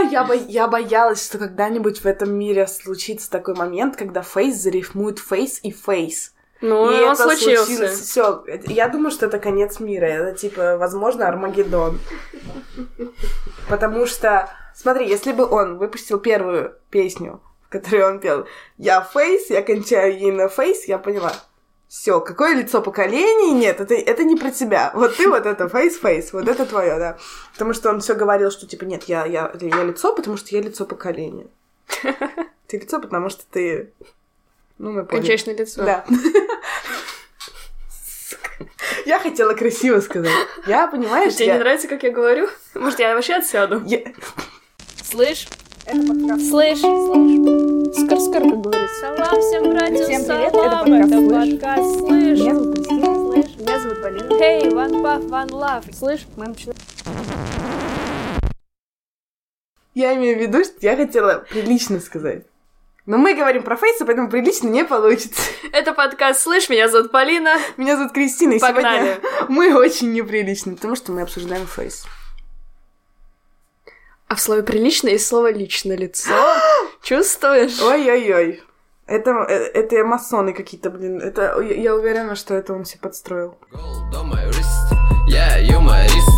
я, 0.00 0.24
бо... 0.24 0.34
я 0.34 0.68
боялась, 0.68 1.24
что 1.24 1.38
когда-нибудь 1.38 2.00
в 2.00 2.06
этом 2.06 2.32
мире 2.32 2.66
случится 2.66 3.30
такой 3.30 3.54
момент, 3.54 3.96
когда 3.96 4.22
фейс 4.22 4.56
зарифмует 4.56 5.18
Face 5.18 5.60
и 5.62 5.70
face. 5.70 6.34
Ну, 6.60 6.90
и 6.90 7.02
он 7.02 7.12
это 7.12 7.22
случился. 7.22 7.88
Все, 7.88 8.44
я 8.66 8.88
думаю, 8.88 9.10
что 9.10 9.26
это 9.26 9.38
конец 9.38 9.80
мира. 9.80 10.04
Это 10.04 10.36
типа, 10.36 10.76
возможно, 10.76 11.26
Армагеддон. 11.26 11.98
Потому 13.68 14.06
что, 14.06 14.50
смотри, 14.74 15.08
если 15.08 15.32
бы 15.32 15.46
он 15.48 15.78
выпустил 15.78 16.18
первую 16.18 16.76
песню, 16.90 17.40
в 17.66 17.70
которой 17.70 18.04
он 18.04 18.20
пел 18.20 18.46
«Я 18.76 19.00
Face, 19.00 19.48
я 19.48 19.62
кончаю 19.62 20.18
ей 20.18 20.32
на 20.32 20.48
face», 20.48 20.84
я 20.86 20.98
поняла. 20.98 21.32
Все, 21.90 22.20
какое 22.20 22.54
лицо 22.54 22.80
поколений? 22.80 23.50
Нет, 23.50 23.80
это, 23.80 23.94
это 23.94 24.22
не 24.22 24.36
про 24.36 24.52
тебя. 24.52 24.92
Вот 24.94 25.16
ты 25.16 25.28
вот 25.28 25.44
это 25.44 25.68
face-face, 25.68 26.32
вот 26.32 26.46
это 26.46 26.64
твое, 26.64 26.96
да. 27.00 27.18
Потому 27.52 27.74
что 27.74 27.90
он 27.90 27.98
все 27.98 28.14
говорил, 28.14 28.52
что 28.52 28.64
типа 28.64 28.84
нет, 28.84 29.08
я, 29.08 29.26
я, 29.26 29.50
я 29.60 29.82
лицо, 29.82 30.14
потому 30.14 30.36
что 30.36 30.54
я 30.54 30.62
лицо 30.62 30.86
поколения. 30.86 31.48
Ты 32.68 32.78
лицо, 32.78 33.00
потому 33.00 33.28
что 33.28 33.42
ты 33.50 33.92
ну, 34.78 34.92
мы 34.92 35.04
поняли. 35.04 35.26
Кончаешь 35.26 35.46
на 35.46 35.50
лицо. 35.50 35.84
Да. 35.84 36.04
Я 39.04 39.18
хотела 39.18 39.54
красиво 39.54 39.98
сказать. 39.98 40.30
Я, 40.68 40.86
понимаешь, 40.86 41.34
Тебе 41.34 41.46
я... 41.46 41.54
не 41.54 41.58
нравится, 41.58 41.88
как 41.88 42.04
я 42.04 42.12
говорю? 42.12 42.48
Может, 42.74 43.00
я 43.00 43.16
вообще 43.16 43.34
отсяду? 43.34 43.82
я- 43.84 44.04
Слышь? 45.02 45.48
Слышь? 45.90 46.78
Скор-скор, 47.96 48.42
как 48.42 48.60
говорится. 48.60 49.00
Салам 49.00 49.40
всем 49.40 49.70
братьям, 49.70 50.04
Всем 50.04 50.24
привет, 50.24 50.52
салам, 50.52 50.92
это 50.92 51.10
подкаст 51.10 51.10
это 51.10 51.18
«Слышь». 51.18 51.50
подкаст 51.50 51.98
«Слышь». 51.98 52.38
Меня 52.38 52.54
зовут 52.54 52.74
Кристина. 52.76 53.14
Слышь? 53.16 53.56
Меня 53.58 53.80
зовут 53.80 54.02
Полина. 54.02 54.28
Hey, 54.40 54.70
one 54.70 55.02
puff, 55.02 55.28
one 55.28 55.48
love. 55.48 55.92
Слышь? 55.92 56.26
Мы 56.36 56.46
начинаем. 56.46 56.78
Я 59.94 60.14
имею 60.14 60.38
в 60.38 60.40
виду, 60.42 60.62
что 60.62 60.74
я 60.80 60.94
хотела 60.94 61.44
прилично 61.50 61.98
сказать. 61.98 62.44
Но 63.06 63.18
мы 63.18 63.34
говорим 63.34 63.64
про 63.64 63.74
фейсы, 63.76 64.04
поэтому 64.04 64.30
прилично 64.30 64.68
не 64.68 64.84
получится. 64.84 65.42
Это 65.72 65.92
подкаст 65.92 66.40
«Слышь», 66.40 66.68
меня 66.70 66.88
зовут 66.88 67.10
Полина. 67.10 67.56
Меня 67.76 67.96
зовут 67.96 68.12
Кристина, 68.12 68.52
и 68.52 68.60
Погнали. 68.60 69.16
сегодня 69.16 69.20
мы 69.48 69.74
очень 69.76 70.12
неприличны, 70.12 70.76
потому 70.76 70.94
что 70.94 71.10
мы 71.10 71.22
обсуждаем 71.22 71.66
фейс. 71.66 72.04
А 74.30 74.36
в 74.36 74.40
слове 74.40 74.62
«прилично» 74.62 75.08
есть 75.08 75.26
слово 75.26 75.50
«личное 75.50 75.96
лицо». 75.96 76.30
Чувствуешь? 77.02 77.82
Ой-ой-ой. 77.82 78.62
Это, 79.08 79.30
э, 79.48 79.54
это 79.74 80.04
масоны 80.04 80.52
какие-то, 80.52 80.88
блин. 80.88 81.20
Это, 81.20 81.60
я, 81.60 81.74
я 81.74 81.94
уверена, 81.96 82.36
что 82.36 82.54
это 82.54 82.72
он 82.72 82.84
себе 82.84 83.00
подстроил. 83.00 83.58
Я 85.26 85.58
юморист 85.58 86.28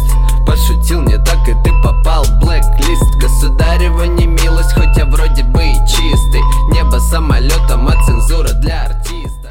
Пошутил 0.47 1.03
не 1.03 1.19
так, 1.19 1.47
и 1.47 1.53
ты 1.65 1.71
попал 1.85 2.25
в 2.25 2.41
блэк-лист 2.41 3.15
Государева 3.21 4.05
не 4.05 4.27
милость, 4.27 4.73
хоть 4.73 4.97
я 4.97 5.05
вроде 5.05 5.45
бы 5.45 5.63
и 5.63 5.75
чистый 5.87 6.41
Небо 6.73 6.97
самолетом, 6.99 7.89
а 7.89 8.07
цензура 8.07 8.55
для 8.55 8.85
артиста 8.85 9.42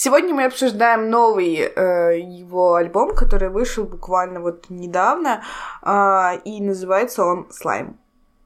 Сегодня 0.00 0.32
мы 0.32 0.44
обсуждаем 0.44 1.10
новый 1.10 1.56
э, 1.56 2.20
его 2.20 2.76
альбом, 2.76 3.16
который 3.16 3.48
вышел 3.48 3.82
буквально 3.82 4.40
вот 4.40 4.66
недавно, 4.68 5.42
а, 5.82 6.38
и 6.44 6.60
называется 6.60 7.24
он 7.24 7.48
«Слайм». 7.50 7.98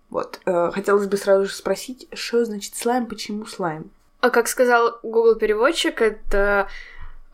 Вот. 0.09 0.41
э, 0.47 0.71
хотелось 0.73 1.09
бы 1.09 1.19
сразу 1.19 1.45
же 1.45 1.53
спросить, 1.53 2.09
что 2.15 2.47
значит 2.47 2.75
слайм, 2.75 3.05
почему 3.05 3.45
слайм? 3.45 3.91
А 4.21 4.31
как 4.31 4.49
сказал 4.49 4.99
Google 5.03 5.35
переводчик, 5.35 6.01
это 6.01 6.69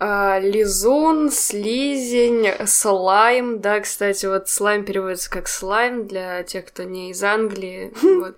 а, 0.01 0.41
лизун, 0.41 1.31
слизень, 1.31 2.67
слайм. 2.67 3.61
Да, 3.61 3.79
кстати, 3.79 4.27
вот 4.27 4.49
слайм 4.49 4.85
переводится 4.85 5.31
как 5.31 5.47
слайм 5.47 6.09
для 6.09 6.43
тех, 6.43 6.67
кто 6.67 6.83
не 6.83 7.13
из 7.13 7.23
Англии. 7.23 7.93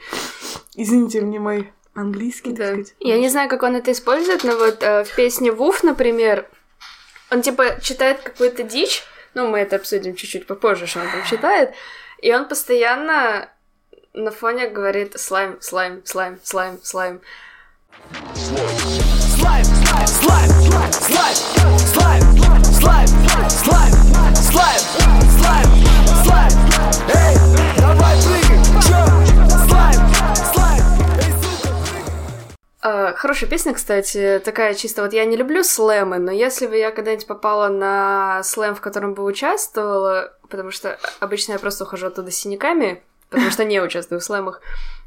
Извините 0.75 1.23
мне 1.23 1.39
мой 1.39 1.73
английский, 1.95 2.51
так 2.51 2.59
Да. 2.59 2.67
сказать. 2.69 2.95
Я 3.01 3.19
не 3.19 3.29
знаю, 3.29 3.49
как 3.49 3.63
он 3.63 3.77
это 3.77 3.93
использует, 3.93 4.45
но 4.45 4.57
вот 4.57 4.83
э, 4.83 5.05
в 5.05 5.15
песне 5.15 5.53
Вуф, 5.53 5.83
например, 5.83 6.47
он 7.31 7.43
типа 7.43 7.81
читает 7.83 8.21
какую-то 8.21 8.63
дичь, 8.63 9.03
ну, 9.35 9.49
мы 9.49 9.59
это 9.61 9.77
обсудим 9.77 10.15
чуть-чуть 10.17 10.47
попозже, 10.47 10.87
что 10.87 11.01
он 11.01 11.11
там 11.11 11.25
читает, 11.25 11.73
и 12.23 12.33
он 12.35 12.47
постоянно 12.49 13.49
на 14.13 14.31
фоне 14.33 14.69
говорит 14.69 15.19
слайм, 15.21 15.59
слайм, 15.61 16.03
слайм, 16.05 16.39
слайм, 16.43 16.79
слайм. 16.83 17.21
Слайм, 18.35 19.65
слайм, 19.65 20.09
слайм, 20.09 20.53
слайм, 20.53 21.35
слайм, 21.79 22.23
слайм, 22.75 23.09
слайм, 23.09 23.09
слайм, 23.57 23.93
слайм, 24.37 24.81
слайм, 25.39 25.69
слайм 26.25 26.53
Эй, 27.15 27.37
давай 27.79 28.17
прыгай, 28.23 28.59
чё? 28.83 29.05
Слайм, 29.69 29.69
слайм, 29.69 30.10
А, 32.83 33.13
хорошая 33.13 33.51
песня, 33.51 33.75
кстати, 33.75 34.41
такая 34.43 34.75
чисто 34.75 35.03
вот 35.03 35.13
я 35.13 35.27
не 35.27 35.37
люблю 35.37 35.63
слэмы, 35.63 36.19
но 36.19 36.31
если 36.31 36.67
бы 36.67 36.77
я 36.77 36.91
когда-нибудь 36.91 37.27
попала 37.27 37.69
на 37.69 38.43
слэм, 38.43 38.75
в 38.75 38.81
котором 38.81 39.13
бы 39.13 39.23
участвовала, 39.23 40.33
потому 40.49 40.71
что 40.71 40.99
обычно 41.21 41.53
я 41.53 41.59
просто 41.59 41.85
ухожу 41.85 42.07
оттуда 42.07 42.31
синяками, 42.31 43.03
потому 43.29 43.51
что 43.51 43.65
не 43.65 43.81
участвую 43.81 44.21
в 44.21 44.25
слэмах, 44.25 44.63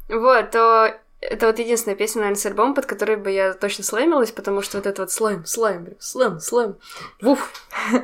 вот, 0.08 0.52
то 0.52 0.94
это 1.30 1.46
вот 1.46 1.58
единственная 1.58 1.96
песня, 1.96 2.20
наверное, 2.20 2.40
с 2.40 2.46
альбома, 2.46 2.74
под 2.74 2.86
которой 2.86 3.16
бы 3.16 3.30
я 3.30 3.54
точно 3.54 3.82
слэмилась, 3.84 4.30
потому 4.30 4.62
что 4.62 4.76
вот 4.78 4.86
это 4.86 5.02
вот 5.02 5.10
слайм, 5.10 5.42
блин, 5.84 5.96
слэм, 5.98 6.40
слэм, 6.40 6.76
вуф. 7.20 7.50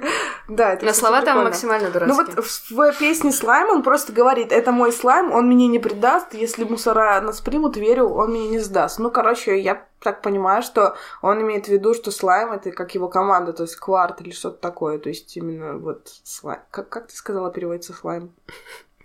Да, 0.49 0.73
это 0.73 0.85
кстати, 0.87 0.99
слова 0.99 1.23
там 1.23 1.45
максимально 1.45 1.87
Ну 1.89 1.93
дурацкие. 1.93 2.35
вот 2.37 2.45
в, 2.45 2.99
песне 2.99 3.31
«Слайм» 3.31 3.71
он 3.71 3.83
просто 3.85 4.13
говорит, 4.13 4.51
это 4.51 4.73
мой 4.73 4.93
слайм, 4.93 5.31
он 5.31 5.49
меня 5.49 5.69
не 5.69 5.79
предаст, 5.79 6.35
если 6.35 6.65
мусора 6.65 7.21
нас 7.21 7.41
примут, 7.41 7.77
верю, 7.77 8.09
он 8.09 8.33
меня 8.33 8.49
не 8.49 8.59
сдаст. 8.59 8.99
Ну, 8.99 9.13
короче, 9.13 9.61
я 9.61 9.87
так 10.01 10.23
понимаю, 10.23 10.63
что 10.65 10.97
он 11.23 11.41
имеет 11.43 11.67
в 11.67 11.69
виду, 11.69 11.95
что 11.95 12.11
слайм 12.11 12.51
это 12.51 12.73
как 12.73 12.97
его 12.97 13.09
команда, 13.09 13.53
то 13.53 13.63
есть 13.63 13.77
кварт 13.77 14.21
или 14.23 14.33
что-то 14.33 14.57
такое, 14.57 14.99
то 14.99 15.09
есть 15.09 15.37
именно 15.37 15.79
вот 15.79 16.09
слайм. 16.25 16.63
Как, 16.73 16.89
как 16.89 17.07
ты 17.07 17.15
сказала, 17.15 17.53
переводится 17.53 17.93
слайм? 17.93 18.33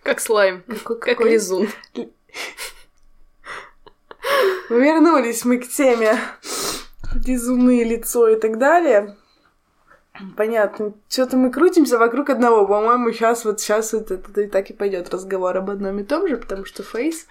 Как 0.02 0.20
слайм, 0.20 0.64
Какой- 0.64 1.00
как 1.00 1.20
лизун. 1.22 1.68
Вернулись 4.70 5.46
мы 5.46 5.58
к 5.58 5.68
теме 5.68 6.18
безумное 7.16 7.84
лицо 7.84 8.28
и 8.28 8.40
так 8.40 8.58
далее. 8.58 9.16
Понятно. 10.38 10.94
Что-то 11.10 11.38
мы 11.38 11.52
крутимся 11.52 11.98
вокруг 11.98 12.30
одного. 12.30 12.66
По-моему, 12.66 13.12
сейчас 13.12 13.44
вот 13.46 13.60
сейчас 13.60 13.94
вот 13.94 14.12
это 14.12 14.42
и 14.42 14.48
так 14.48 14.70
и 14.70 14.74
пойдет 14.74 15.14
разговор 15.14 15.58
об 15.58 15.70
одном 15.70 16.00
и 16.00 16.04
том 16.04 16.28
же, 16.28 16.38
потому 16.38 16.66
что 16.66 16.84
фейс 16.84 17.28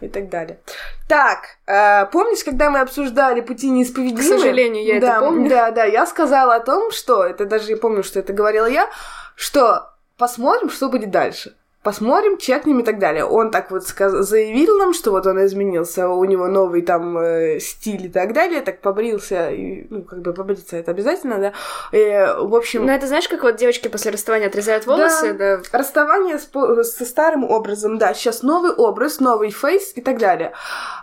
и 0.00 0.08
так 0.08 0.30
далее. 0.30 0.58
Так, 1.08 1.58
э, 1.66 2.06
помнишь, 2.10 2.42
когда 2.42 2.70
мы 2.70 2.80
обсуждали 2.80 3.40
пути 3.40 3.70
неисповедимые? 3.70 4.24
К 4.24 4.38
сожалению, 4.38 4.84
я 4.84 4.96
это 4.96 5.06
да, 5.06 5.20
помню. 5.20 5.48
Да, 5.48 5.70
да, 5.70 5.84
я 5.84 6.06
сказала 6.06 6.56
о 6.56 6.60
том, 6.60 6.90
что, 6.90 7.24
это 7.24 7.44
даже 7.44 7.70
я 7.70 7.76
помню, 7.76 8.02
что 8.02 8.18
это 8.18 8.32
говорила 8.32 8.66
я, 8.66 8.88
что 9.36 9.90
посмотрим, 10.16 10.70
что 10.70 10.88
будет 10.88 11.10
дальше. 11.10 11.54
Посмотрим, 11.82 12.38
чекнем 12.38 12.78
и 12.78 12.84
так 12.84 13.00
далее. 13.00 13.24
Он 13.24 13.50
так 13.50 13.72
вот 13.72 13.82
сказ- 13.84 14.22
заявил 14.22 14.78
нам, 14.78 14.94
что 14.94 15.10
вот 15.10 15.26
он 15.26 15.44
изменился, 15.44 16.08
у 16.08 16.24
него 16.24 16.46
новый 16.46 16.82
там 16.82 17.18
э, 17.18 17.58
стиль 17.58 18.06
и 18.06 18.08
так 18.08 18.32
далее, 18.32 18.60
так 18.60 18.80
побрился, 18.80 19.50
и, 19.50 19.86
ну, 19.90 20.02
как 20.02 20.20
бы 20.20 20.32
побриться 20.32 20.76
это 20.76 20.92
обязательно, 20.92 21.38
да. 21.38 21.52
И, 21.90 21.98
в 22.38 22.54
общем, 22.54 22.86
Ну 22.86 22.92
это 22.92 23.08
знаешь, 23.08 23.28
как 23.28 23.42
вот 23.42 23.56
девочки 23.56 23.88
после 23.88 24.12
расставания 24.12 24.46
отрезают 24.46 24.86
волосы, 24.86 25.32
да, 25.34 25.60
расставание 25.72 26.38
с 26.38 26.48
со 26.84 27.04
старым 27.04 27.42
образом, 27.50 27.98
да, 27.98 28.14
сейчас 28.14 28.42
новый 28.44 28.70
образ, 28.72 29.18
новый 29.18 29.50
фейс 29.50 29.92
и 29.96 30.00
так 30.00 30.18
далее. 30.18 30.52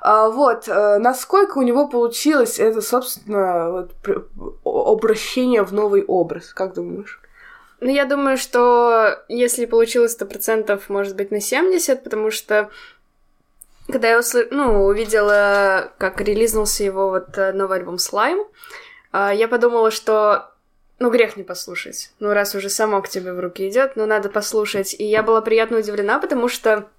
А, 0.01 0.29
вот, 0.29 0.69
э, 0.69 0.97
насколько 1.00 1.57
у 1.57 1.62
него 1.62 1.89
получилось 1.89 2.57
это, 2.57 2.81
собственно, 2.81 3.69
вот, 3.72 3.91
обращение 4.63 5.63
в 5.63 5.73
новый 5.73 6.06
образ, 6.06 6.53
как 6.53 6.73
думаешь? 6.73 7.19
Ну, 7.81 7.90
я 7.90 8.06
думаю, 8.06 8.38
что 8.38 9.23
если 9.29 9.66
получилось 9.66 10.17
100%, 10.19 10.81
может 10.90 11.16
быть, 11.16 11.31
на 11.31 11.40
70, 11.40 12.03
потому 12.03 12.31
что 12.31 12.69
когда 13.88 14.09
я 14.09 14.19
усл... 14.19 14.39
ну, 14.51 14.86
увидела, 14.86 15.94
как 15.98 16.21
релизнулся 16.21 16.83
его 16.83 17.09
вот 17.09 17.38
э, 17.38 17.54
новый 17.54 17.80
альбом 17.80 17.98
«Слайм», 17.98 18.39
а, 19.12 19.33
я 19.33 19.48
подумала, 19.48 19.89
что 19.89 20.51
ну, 21.00 21.09
грех 21.09 21.38
не 21.38 21.44
послушать. 21.44 22.12
Ну, 22.19 22.33
раз 22.33 22.54
уже 22.54 22.69
само 22.69 23.01
к 23.01 23.09
тебе 23.09 23.33
в 23.33 23.39
руки 23.39 23.68
идет, 23.68 23.95
ну, 23.95 24.06
надо 24.06 24.30
послушать. 24.30 24.94
И 25.00 25.06
я 25.06 25.24
была 25.24 25.42
приятно 25.42 25.77
удивлена, 25.77 26.19
потому 26.19 26.50
что 26.50 26.89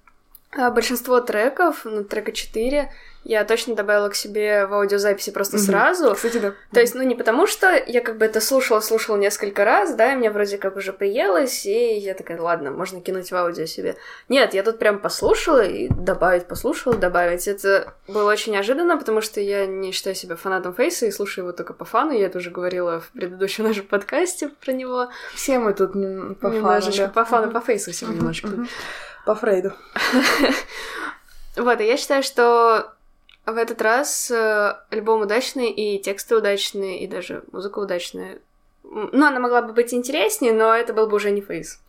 большинство 0.55 1.19
треков, 1.21 1.81
ну, 1.85 2.03
трека 2.03 2.31
4, 2.31 2.91
я 3.23 3.45
точно 3.45 3.75
добавила 3.75 4.09
к 4.09 4.15
себе 4.15 4.65
в 4.65 4.73
аудиозаписи 4.73 5.29
просто 5.31 5.57
Мгм. 5.57 5.65
сразу. 5.65 6.15
Кстати, 6.15 6.39
да. 6.39 6.53
То 6.73 6.79
есть, 6.79 6.95
ну, 6.95 7.03
не 7.03 7.13
потому 7.13 7.45
что 7.45 7.71
я 7.85 8.01
как 8.01 8.17
бы 8.17 8.25
это 8.25 8.41
слушала-слушала 8.41 9.15
несколько 9.15 9.63
раз, 9.63 9.93
да, 9.93 10.13
и 10.13 10.15
мне 10.15 10.31
вроде 10.31 10.57
как 10.57 10.75
уже 10.75 10.91
приелось, 10.91 11.65
и 11.67 11.97
я 11.99 12.15
такая, 12.15 12.41
ладно, 12.41 12.71
можно 12.71 12.99
кинуть 12.99 13.31
в 13.31 13.35
аудио 13.35 13.65
себе. 13.65 13.95
Нет, 14.27 14.55
я 14.55 14.63
тут 14.63 14.79
прям 14.79 14.97
послушала 14.99 15.63
и 15.63 15.87
добавить, 15.87 16.47
послушала, 16.47 16.95
добавить. 16.95 17.47
Это 17.47 17.93
было 18.07 18.31
очень 18.31 18.53
неожиданно, 18.53 18.97
потому 18.97 19.21
что 19.21 19.39
я 19.39 19.67
не 19.67 19.91
считаю 19.91 20.15
себя 20.15 20.35
фанатом 20.35 20.73
Фейса 20.73 21.05
и 21.05 21.11
слушаю 21.11 21.45
его 21.45 21.51
только 21.53 21.73
по 21.73 21.85
фану. 21.85 22.11
Я 22.11 22.25
это 22.25 22.39
уже 22.39 22.49
говорила 22.49 23.01
в 23.01 23.09
предыдущем 23.11 23.65
нашем 23.65 23.85
подкасте 23.85 24.49
про 24.49 24.71
него. 24.73 25.09
Все 25.35 25.59
мы 25.59 25.73
тут 25.73 25.93
по 25.93 26.49
фану, 26.49 26.55
немножечко 26.55 27.05
да. 27.05 27.11
по 27.11 27.23
фану, 27.23 27.45
Мгм. 27.45 27.53
по 27.53 27.61
Фейсу 27.61 27.91
всего 27.91 28.09
Мгм, 28.09 28.17
немножечко. 28.19 28.47
мгм. 28.47 28.67
По 29.25 29.35
Фрейду. 29.35 29.73
Вот, 31.57 31.81
и 31.81 31.85
я 31.85 31.97
считаю, 31.97 32.23
что 32.23 32.93
в 33.45 33.57
этот 33.57 33.81
раз 33.81 34.31
э, 34.31 34.75
альбом 34.89 35.21
удачный, 35.21 35.69
и 35.69 35.99
тексты 36.01 36.37
удачные, 36.37 37.03
и 37.03 37.07
даже 37.07 37.43
музыка 37.51 37.79
удачная. 37.79 38.39
Ну, 38.83 39.25
она 39.25 39.39
могла 39.39 39.61
бы 39.61 39.73
быть 39.73 39.93
интереснее, 39.93 40.53
но 40.53 40.73
это 40.73 40.93
был 40.93 41.07
бы 41.07 41.17
уже 41.17 41.29
не 41.31 41.41
Face. 41.41 41.81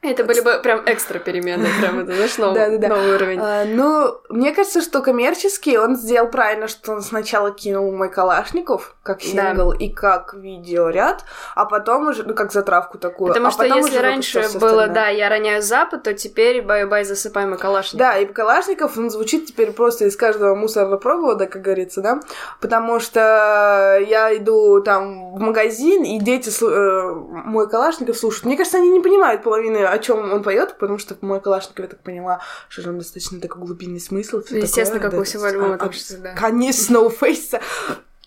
Это 0.00 0.22
были 0.22 0.40
бы 0.40 0.60
прям 0.62 0.82
экстра 0.86 1.18
перемены, 1.18 1.66
прям 1.80 1.98
это, 1.98 2.14
знаешь, 2.14 2.38
новый, 2.38 2.54
Да-да-да. 2.54 2.88
новый 2.88 3.14
уровень. 3.16 3.40
А, 3.42 3.64
ну, 3.64 4.20
мне 4.28 4.52
кажется, 4.52 4.80
что 4.80 5.02
коммерчески 5.02 5.76
он 5.76 5.96
сделал 5.96 6.28
правильно, 6.28 6.68
что 6.68 6.92
он 6.92 7.02
сначала 7.02 7.50
кинул 7.50 7.90
мой 7.90 8.08
Калашников 8.08 8.94
как 9.02 9.18
Да. 9.18 9.24
сингл 9.24 9.72
и 9.72 9.88
как 9.88 10.34
видеоряд, 10.34 11.24
а 11.56 11.64
потом 11.64 12.08
уже, 12.08 12.22
ну, 12.22 12.34
как 12.34 12.52
затравку 12.52 12.98
такую. 12.98 13.28
Потому 13.28 13.48
а 13.48 13.50
что 13.50 13.64
если 13.64 13.98
раньше 13.98 14.44
было, 14.60 14.86
да, 14.86 15.08
я 15.08 15.28
роняю 15.28 15.62
запад, 15.62 16.04
то 16.04 16.14
теперь 16.14 16.62
бай-бай, 16.62 17.04
засыпай, 17.04 17.43
мой 17.43 17.58
Калашников. 17.58 17.98
Да, 17.98 18.18
и 18.18 18.26
Калашников, 18.26 18.96
он 18.98 19.10
звучит 19.10 19.46
теперь 19.46 19.72
просто 19.72 20.04
из 20.04 20.16
каждого 20.16 20.54
мусорного 20.54 20.98
провода, 20.98 21.46
как 21.46 21.62
говорится, 21.62 22.02
да, 22.02 22.20
потому 22.60 23.00
что 23.00 23.98
я 24.06 24.36
иду 24.36 24.80
там 24.80 25.34
в 25.34 25.40
магазин, 25.40 26.04
и 26.04 26.20
дети 26.20 26.50
э, 26.62 27.14
мой 27.14 27.68
Калашников 27.68 28.16
слушают. 28.16 28.44
Мне 28.44 28.56
кажется, 28.56 28.78
они 28.78 28.90
не 28.90 29.00
понимают 29.00 29.42
половины, 29.42 29.87
о 29.90 29.98
чем 29.98 30.32
он 30.32 30.42
поет, 30.42 30.76
потому 30.78 30.98
что 30.98 31.16
мой 31.20 31.40
Калашников, 31.40 31.80
я 31.80 31.86
так 31.88 32.00
поняла, 32.00 32.40
что 32.68 32.82
там 32.82 32.98
достаточно 32.98 33.40
такой 33.40 33.62
глубинный 33.62 34.00
смысл. 34.00 34.42
всё 34.42 34.56
Естественно, 34.58 35.00
такое, 35.00 35.02
как 35.02 35.12
да, 35.12 35.18
у 35.20 35.24
всего 35.24 35.44
альбома, 35.44 35.74
а- 35.80 35.92
что 35.92 36.16
да. 36.18 36.34
Конечно, 36.34 37.00
у 37.00 37.10
Фейса 37.10 37.60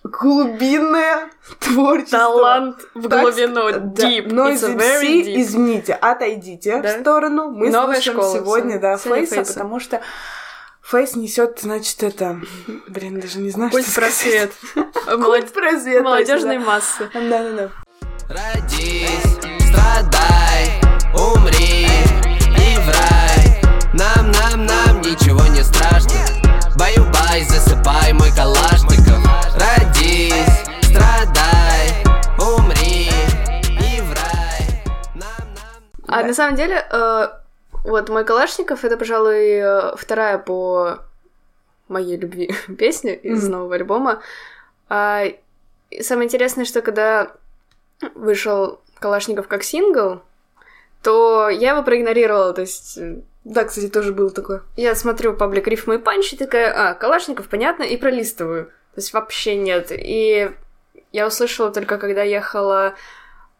глубинное 0.03 1.29
творчество. 1.59 2.19
Талант 2.19 2.77
в 2.95 3.07
Так 3.07 3.21
глубину, 3.21 3.71
да. 3.71 3.79
deep, 4.09 4.27
Но 4.31 4.49
it's 4.49 4.61
very 4.75 5.23
deep. 5.23 5.41
извините, 5.41 5.93
отойдите 5.93 6.81
Да? 6.81 6.97
в 6.97 7.01
сторону. 7.01 7.51
Мы 7.51 7.69
Новая 7.69 7.95
слушаем 7.95 8.17
школа, 8.17 8.33
сегодня, 8.39 8.79
да, 8.79 8.97
Фейса, 8.97 9.35
Фейса. 9.35 9.53
потому 9.53 9.79
что 9.79 10.01
Фейс 10.81 11.15
несет, 11.15 11.59
значит, 11.61 12.01
это... 12.03 12.41
Блин, 12.87 13.19
даже 13.19 13.39
не 13.39 13.51
знаю, 13.51 13.71
Культ 13.71 13.85
что 13.85 14.01
просвет. 14.01 14.51
Культ 15.05 15.53
просвет. 15.53 16.03
Молодежные 16.03 16.57
точно, 16.57 16.71
массы. 16.73 17.09
да. 17.13 17.19
Да-да-да. 17.29 17.69
Родись, 18.27 19.23
страдай, 19.69 20.50
умри 21.13 21.85
и 21.85 22.77
в 22.79 22.87
рай 22.89 23.61
Нам, 23.93 24.31
нам, 24.31 24.65
нам 24.65 25.01
ничего 25.01 25.41
не 25.47 25.63
страшно 25.63 26.11
Баю-бай, 26.77 27.43
засыпай 27.43 28.13
мой 28.13 28.31
калашников 28.35 29.19
Родись, 29.55 30.33
страдай, 30.83 32.03
умри 32.39 33.09
и 33.79 34.01
в 34.01 34.13
рай 34.13 34.83
Нам, 35.15 35.53
нам 35.55 35.83
А 36.07 36.21
Да. 36.21 36.27
на 36.27 36.33
самом 36.33 36.55
деле, 36.55 36.85
э, 36.89 37.27
вот 37.83 38.09
мой 38.09 38.23
Калашников 38.25 38.83
это, 38.85 38.95
пожалуй, 38.97 39.95
вторая 39.97 40.37
по 40.37 40.99
моей 41.87 42.17
любви 42.17 42.53
песня 42.77 43.13
из 43.13 43.43
Мгм. 43.43 43.51
нового 43.51 43.75
альбома. 43.75 44.21
А, 44.89 45.23
и 45.89 46.03
самое 46.03 46.27
интересное, 46.27 46.65
что 46.65 46.81
когда 46.81 47.31
вышел 48.15 48.79
Калашников 48.99 49.47
как 49.47 49.63
сингл, 49.63 50.21
то 51.03 51.49
я 51.49 51.71
его 51.71 51.83
проигнорировала, 51.83 52.53
то 52.53 52.61
есть 52.61 52.97
э, 52.97 53.21
Да, 53.43 53.63
кстати, 53.63 53.87
тоже 53.87 54.13
было 54.13 54.29
такое. 54.29 54.63
я 54.75 54.95
смотрю 54.95 55.33
паблик 55.33 55.67
рифмы 55.67 55.95
и 55.95 55.97
панчи, 55.97 56.37
такая, 56.37 56.71
а, 56.73 56.93
Калашников, 56.93 57.47
понятно, 57.49 57.83
и 57.83 57.97
пролистываю. 57.97 58.65
То 58.65 59.01
есть 59.01 59.13
вообще 59.13 59.55
нет. 59.55 59.87
И 59.91 60.51
я 61.11 61.27
услышала 61.27 61.71
только, 61.71 61.97
когда 61.97 62.23
ехала 62.23 62.93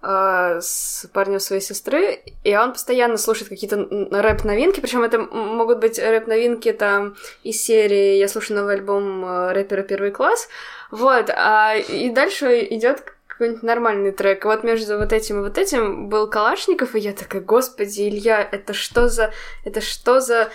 а, 0.04 0.60
с 0.62 1.08
парнем 1.14 1.40
своей 1.40 1.62
сестры, 1.62 2.22
и 2.44 2.56
он 2.56 2.74
постоянно 2.74 3.18
слушает 3.18 3.50
какие-то 3.50 3.88
рэп-новинки, 4.12 4.80
причем 4.80 5.04
это 5.04 5.20
могут 5.20 5.80
быть 5.80 6.00
рэп-новинки 6.00 6.72
там 6.74 7.16
из 7.44 7.62
серии 7.62 8.18
«Я 8.18 8.28
слушаю 8.28 8.58
новый 8.58 8.76
альбом 8.76 9.24
э, 9.24 9.54
рэпера 9.54 9.84
«Первый 9.84 10.10
класс», 10.10 10.50
вот, 10.90 11.30
а, 11.30 11.76
и 11.76 12.10
дальше 12.10 12.66
идет 12.72 13.04
какой-нибудь 13.42 13.64
нормальный 13.64 14.12
трек. 14.12 14.46
Вот 14.46 14.64
между 14.64 15.00
вот 15.00 15.12
этим 15.12 15.40
и 15.40 15.42
вот 15.42 15.58
этим 15.58 16.10
был 16.10 16.30
Калашников, 16.30 16.94
и 16.94 17.00
я 17.00 17.12
такая, 17.12 17.42
господи, 17.42 18.08
Илья, 18.08 18.48
это 18.52 18.74
что 18.74 19.10
за... 19.10 19.32
Это 19.66 19.82
что 19.82 20.22
за 20.22 20.50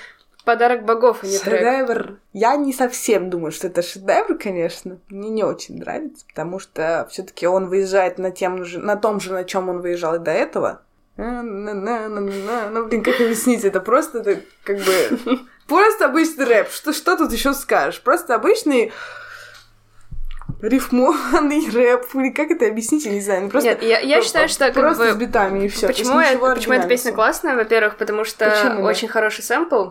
подарок 0.45 0.85
богов, 0.85 1.25
а 1.25 1.27
не 1.27 1.37
трек? 1.37 1.59
Шедевр. 1.59 2.19
Я 2.33 2.55
не 2.55 2.73
совсем 2.73 3.29
думаю, 3.29 3.51
что 3.51 3.67
это 3.67 3.83
шедевр, 3.83 4.39
конечно. 4.39 5.01
Мне 5.09 5.31
не 5.31 5.43
очень 5.43 5.81
нравится, 5.81 6.25
потому 6.29 6.61
что 6.61 7.09
все-таки 7.11 7.49
он 7.49 7.67
выезжает 7.67 8.19
на, 8.19 8.31
тем 8.31 8.65
же, 8.65 8.79
на 8.79 8.95
том 8.95 9.19
же, 9.19 9.33
на 9.33 9.43
чем 9.43 9.69
он 9.69 9.81
выезжал 9.81 10.15
и 10.15 10.21
до 10.21 10.31
этого. 10.31 10.83
Ну, 11.17 12.87
блин, 12.87 13.03
как 13.03 13.17
объяснить? 13.21 13.65
Это 13.65 13.81
просто, 13.81 14.21
это 14.21 14.43
как 14.63 14.77
бы... 14.77 15.39
Просто 15.67 16.05
обычный 16.05 16.45
рэп. 16.45 16.71
Что, 16.71 16.93
что 16.93 17.17
тут 17.17 17.33
еще 17.33 17.53
скажешь? 17.53 18.01
Просто 18.01 18.37
обычный 18.37 18.93
рифмованный 20.69 21.69
рэп. 21.73 22.07
Или 22.15 22.31
как 22.31 22.51
это 22.51 22.67
объяснить, 22.67 23.05
я 23.07 23.13
не 23.13 23.21
знаю. 23.21 23.43
Ну, 23.45 23.51
Просто, 23.51 23.71
Нет, 23.71 23.83
я, 23.83 23.99
я 24.01 24.23
считаю, 24.23 24.49
что 24.49 24.67
как 24.67 24.75
просто 24.75 25.05
бы... 25.05 25.13
с 25.13 25.17
битами 25.17 25.65
и 25.65 25.69
все. 25.69 25.87
Почему, 25.87 26.21
я- 26.21 26.37
почему 26.39 26.75
эта 26.75 26.87
песня 26.89 27.13
классная? 27.13 27.57
Во-первых, 27.57 27.97
потому 27.97 28.25
что 28.25 28.49
Почему, 28.51 28.83
да? 28.83 28.89
очень 28.89 29.09
хороший 29.09 29.43
сэмпл, 29.45 29.91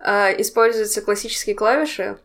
а, 0.00 0.30
используются 0.32 1.00
классические 1.02 1.54
клавиши, 1.54 2.16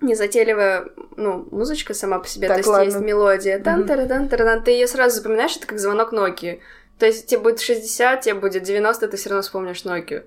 незатейливая, 0.00 0.86
ну, 1.16 1.46
музычка 1.50 1.94
сама 1.94 2.18
по 2.18 2.28
себе, 2.28 2.48
Так, 2.48 2.56
то 2.56 2.58
есть 2.60 2.68
ладно. 2.68 2.84
есть 2.84 3.00
мелодия, 3.00 3.58
тан 3.58 3.80
Мгм. 3.80 3.88
тарадан 3.88 4.28
тарадан 4.28 4.62
ты 4.62 4.70
ее 4.72 4.86
сразу 4.86 5.16
запоминаешь, 5.16 5.56
это 5.56 5.66
как 5.66 5.78
звонок 5.78 6.12
Nokia. 6.12 6.60
То 6.98 7.06
есть 7.06 7.26
тебе 7.26 7.40
будет 7.40 7.60
60, 7.60 8.20
тебе 8.22 8.34
будет 8.34 8.62
90, 8.62 9.08
ты 9.08 9.16
все 9.16 9.30
равно 9.30 9.42
вспомнишь 9.42 9.84
Nokia. 9.84 10.22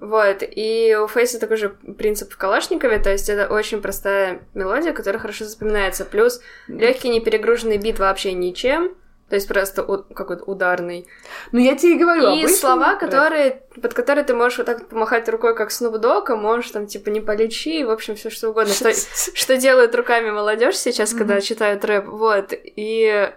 Вот, 0.00 0.42
и 0.42 0.96
у 1.02 1.08
Фейса 1.08 1.40
такой 1.40 1.56
же 1.56 1.70
принцип 1.70 2.32
в 2.32 2.36
Калашникове, 2.36 2.98
то 2.98 3.10
есть 3.10 3.28
это 3.28 3.52
очень 3.52 3.80
простая 3.82 4.42
мелодия, 4.54 4.92
которая 4.92 5.20
хорошо 5.20 5.44
запоминается, 5.44 6.04
плюс 6.04 6.40
легкий 6.68 7.08
неперегруженный 7.08 7.78
бит 7.78 7.98
вообще 7.98 8.32
ничем, 8.32 8.94
то 9.28 9.34
есть 9.34 9.46
просто 9.46 9.82
какой-то 9.82 10.44
ударный. 10.44 11.06
Ну, 11.52 11.58
я 11.58 11.76
тебе 11.76 11.92
и 11.92 11.98
говорю, 11.98 12.34
И 12.34 12.46
слова, 12.48 12.92
рэп. 12.92 13.00
которые, 13.00 13.62
под 13.82 13.92
которые 13.92 14.24
ты 14.24 14.34
можешь 14.34 14.58
вот 14.58 14.66
так 14.66 14.88
помахать 14.88 15.28
рукой, 15.28 15.54
как 15.54 15.70
Снуп 15.70 15.98
Дог, 15.98 16.30
а 16.30 16.36
можешь 16.36 16.70
там 16.70 16.86
типа 16.86 17.10
не 17.10 17.20
полечи, 17.20 17.84
в 17.84 17.90
общем, 17.90 18.16
все 18.16 18.30
что 18.30 18.50
угодно. 18.50 18.72
Что, 18.72 18.90
что 19.34 19.56
делают 19.58 19.94
руками 19.94 20.30
молодежь 20.30 20.76
сейчас, 20.76 21.12
когда 21.12 21.40
читают 21.42 21.84
рэп, 21.84 22.06
вот. 22.06 22.54
И 22.54 23.30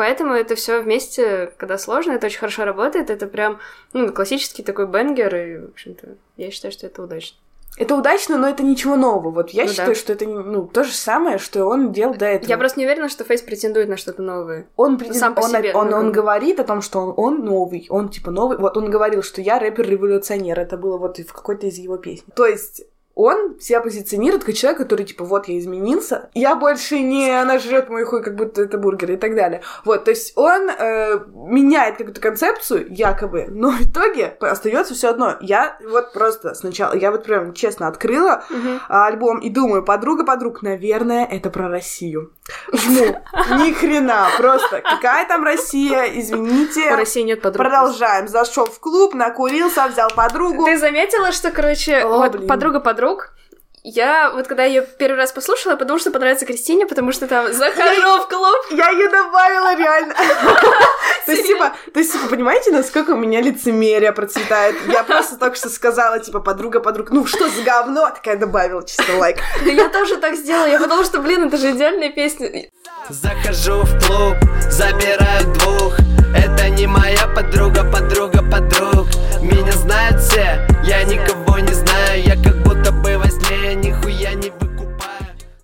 поэтому 0.00 0.32
это 0.32 0.54
все 0.54 0.80
вместе, 0.80 1.52
когда 1.58 1.76
сложно, 1.76 2.12
это 2.12 2.26
очень 2.26 2.38
хорошо 2.38 2.64
работает, 2.64 3.10
это 3.10 3.26
прям, 3.26 3.58
ну, 3.92 4.10
классический 4.10 4.62
такой 4.62 4.86
бенгер, 4.86 5.36
и, 5.36 5.58
в 5.58 5.70
общем-то, 5.72 6.08
я 6.38 6.50
считаю, 6.50 6.72
что 6.72 6.86
это 6.86 7.02
удачно. 7.02 7.36
Это 7.76 7.94
удачно, 7.94 8.38
но 8.38 8.48
это 8.48 8.62
ничего 8.62 8.96
нового. 8.96 9.30
Вот 9.30 9.50
я 9.50 9.64
Ну 9.64 9.68
считаю, 9.70 9.88
да. 9.90 9.94
что 9.94 10.12
это 10.14 10.26
ну, 10.26 10.66
то 10.66 10.84
же 10.84 10.92
самое, 10.92 11.36
что 11.38 11.66
он 11.66 11.92
делал 11.92 12.14
до 12.14 12.24
этого. 12.24 12.48
Я 12.48 12.56
просто 12.56 12.80
не 12.80 12.86
уверена, 12.86 13.10
что 13.10 13.24
Фейс 13.24 13.42
претендует 13.42 13.88
на 13.90 13.96
что-то 13.98 14.22
новое. 14.22 14.66
Он, 14.76 14.96
претен- 14.96 15.14
сам 15.14 15.34
по 15.34 15.40
он, 15.40 15.50
себе, 15.50 15.72
он, 15.74 15.90
ну, 15.90 15.96
он 15.98 16.06
бы. 16.06 16.12
говорит 16.12 16.58
о 16.60 16.64
том, 16.64 16.80
что 16.82 16.98
он, 17.00 17.14
он 17.16 17.44
новый, 17.44 17.86
он 17.90 18.08
типа 18.08 18.30
новый. 18.30 18.56
Вот 18.58 18.76
он 18.78 18.90
говорил, 18.90 19.22
что 19.22 19.40
я 19.42 19.58
рэпер-революционер. 19.58 20.58
Это 20.58 20.76
было 20.78 20.96
вот 20.96 21.18
в 21.18 21.32
какой-то 21.32 21.66
из 21.66 21.76
его 21.78 21.96
песен. 21.98 22.24
То 22.34 22.46
есть 22.46 22.82
он 23.14 23.58
себя 23.60 23.80
позиционирует 23.80 24.44
как 24.44 24.54
человек, 24.54 24.78
который 24.78 25.04
типа 25.04 25.24
вот 25.24 25.48
я 25.48 25.58
изменился, 25.58 26.30
я 26.34 26.54
больше 26.54 27.00
не 27.00 27.30
она 27.30 27.58
жрет 27.58 27.88
мой 27.88 28.04
хуй, 28.04 28.22
как 28.22 28.36
будто 28.36 28.62
это 28.62 28.78
бургер 28.78 29.12
и 29.12 29.16
так 29.16 29.34
далее. 29.34 29.62
Вот, 29.84 30.04
то 30.04 30.10
есть 30.10 30.32
он 30.36 30.70
э, 30.70 31.20
меняет 31.34 31.96
какую-то 31.96 32.20
концепцию, 32.20 32.86
якобы, 32.90 33.46
но 33.50 33.70
в 33.70 33.82
итоге 33.82 34.36
остается 34.40 34.94
все 34.94 35.10
одно. 35.10 35.36
Я 35.40 35.78
вот 35.84 36.12
просто 36.12 36.54
сначала, 36.54 36.94
я 36.94 37.10
вот 37.10 37.24
прям 37.24 37.52
честно 37.52 37.88
открыла 37.88 38.44
а, 38.88 39.06
альбом 39.06 39.38
и 39.40 39.50
думаю, 39.50 39.84
подруга 39.84 40.24
подруг, 40.24 40.62
наверное, 40.62 41.24
это 41.24 41.50
про 41.50 41.68
Россию. 41.68 42.32
Жму. 42.72 43.20
Ни 43.58 43.72
хрена, 43.72 44.28
просто. 44.36 44.80
Какая 44.80 45.26
там 45.26 45.44
Россия, 45.44 46.04
У 46.04 46.20
извините. 46.20 46.94
России 46.94 47.22
нет 47.22 47.42
подруг. 47.42 47.64
Продолжаем. 47.66 48.28
Зашел 48.28 48.66
в 48.66 48.78
клуб, 48.80 49.14
накурился, 49.14 49.86
взял 49.88 50.10
подругу. 50.10 50.64
Ты 50.64 50.78
заметила, 50.78 51.32
что, 51.32 51.50
короче, 51.50 51.98
О, 52.04 52.18
вот 52.18 52.46
подруга 52.46 52.80
подруг. 52.80 53.32
Я 53.82 54.30
вот 54.34 54.46
когда 54.46 54.64
ее 54.64 54.82
первый 54.82 55.16
раз 55.16 55.32
послушала, 55.32 55.72
я 55.72 55.76
подумала, 55.78 55.98
что 55.98 56.10
понравится 56.10 56.44
Кристине, 56.44 56.86
потому 56.86 57.12
что 57.12 57.26
там 57.26 57.50
захожу 57.50 58.18
в 58.22 58.28
клуб. 58.28 58.66
Я 58.70 58.90
ее 58.90 59.08
добавила 59.08 59.74
реально. 59.74 60.14
То 61.26 61.32
есть, 61.32 61.46
типа, 61.46 61.72
то 61.92 62.00
есть, 62.00 62.12
типа, 62.12 62.28
понимаете, 62.28 62.72
насколько 62.72 63.10
у 63.12 63.16
меня 63.16 63.40
лицемерие 63.40 64.12
процветает? 64.12 64.74
Я 64.88 65.04
просто 65.04 65.36
только 65.36 65.56
что 65.56 65.68
сказала, 65.68 66.18
типа, 66.18 66.40
подруга, 66.40 66.80
подруг, 66.80 67.10
ну 67.10 67.24
что 67.26 67.48
за 67.48 67.62
говно? 67.62 68.10
Такая 68.10 68.36
добавила 68.36 68.84
чисто 68.84 69.16
лайк. 69.16 69.38
Да 69.64 69.70
я 69.70 69.88
тоже 69.88 70.16
так 70.16 70.34
сделала. 70.34 70.66
Я 70.66 70.80
подумала, 70.80 71.04
что, 71.04 71.20
блин, 71.20 71.44
это 71.44 71.56
же 71.56 71.70
идеальная 71.70 72.10
песня. 72.10 72.68
Захожу 73.08 73.82
в 73.82 74.06
клуб, 74.06 74.36
забираю 74.70 75.44
двух 75.54 75.98
Это 76.34 76.68
не 76.68 76.86
моя 76.86 77.26
подруга, 77.34 77.82
подруга, 77.82 78.38
подруг 78.42 79.08
Меня 79.40 79.72
знают 79.72 80.20
все, 80.20 80.66
я 80.84 81.02
никого 81.02 81.58
не 81.58 81.72
знаю 81.72 82.22
Я 82.22 82.34
как 82.36 82.56
будто 82.62 82.92
бы 82.92 83.16
сне, 83.50 83.74
нихуя 83.74 84.34
не 84.34 84.50
выкупаю 84.50 84.70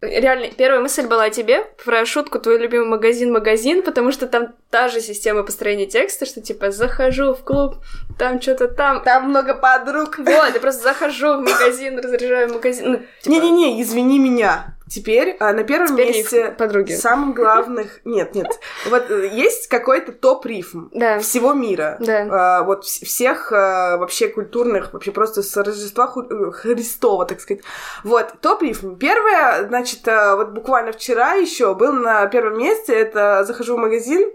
реально, 0.03 0.49
первая 0.57 0.81
мысль 0.81 1.07
была 1.07 1.25
о 1.25 1.31
тебе 1.31 1.65
про 1.85 2.05
шутку 2.07 2.39
«Твой 2.39 2.59
любимый 2.59 2.87
магазин-магазин», 2.87 3.83
потому 3.83 4.13
что 4.13 4.27
там 4.27 4.55
та 4.71 4.89
же 4.89 5.01
система 5.01 5.43
построения 5.43 5.87
текста, 5.87 6.27
что 6.27 6.41
типа 6.41 6.71
«Захожу 6.71 7.35
в 7.35 7.43
клуб, 7.43 7.77
там 8.19 8.41
что-то 8.41 8.69
там». 8.69 9.03
Там 9.03 9.31
много 9.31 9.55
подруг. 9.55 10.19
Вот, 10.19 10.55
я 10.55 10.61
просто 10.61 10.83
захожу 10.83 11.39
в 11.39 11.41
магазин, 11.41 11.99
разряжаю 11.99 12.53
магазин. 12.53 12.93
Ну, 12.93 12.99
типа, 13.23 13.33
Не-не-не, 13.35 13.83
извини 13.83 14.19
меня. 14.19 14.76
Теперь 14.89 15.37
а, 15.41 15.53
на 15.53 15.65
первом 15.65 15.89
Теперь 15.89 16.09
месте 16.15 16.55
подруги. 16.57 16.93
самых 16.93 17.35
главных... 17.35 18.01
Нет, 18.05 18.37
нет. 18.37 18.47
Вот 18.89 19.11
э, 19.11 19.31
есть 19.33 19.67
какой-то 19.67 20.13
топ-рифм 20.13 20.91
Да. 20.93 21.19
всего 21.19 21.55
мира. 21.55 21.97
Да. 21.99 22.27
А, 22.31 22.63
вот 22.63 22.85
вс- 22.85 23.05
всех 23.05 23.51
а, 23.53 23.97
вообще 23.97 24.29
культурных, 24.29 24.93
вообще 24.93 25.11
просто 25.11 25.43
с 25.43 25.57
Рождества 25.57 26.07
Ху- 26.07 26.23
э, 26.23 26.53
Христова, 26.53 27.27
так 27.27 27.41
сказать. 27.41 27.65
Вот, 28.05 28.35
топ-рифм. 28.41 28.95
Первое, 28.95 29.67
значит, 29.67 30.07
а, 30.07 30.37
вот 30.37 30.51
буквально 30.51 30.93
вчера 30.93 31.33
еще 31.35 31.75
был 31.75 31.93
на 31.93 32.25
первом 32.27 32.57
месте, 32.59 32.93
это 32.95 33.43
захожу 33.45 33.75
в 33.77 33.81
магазин, 33.81 34.31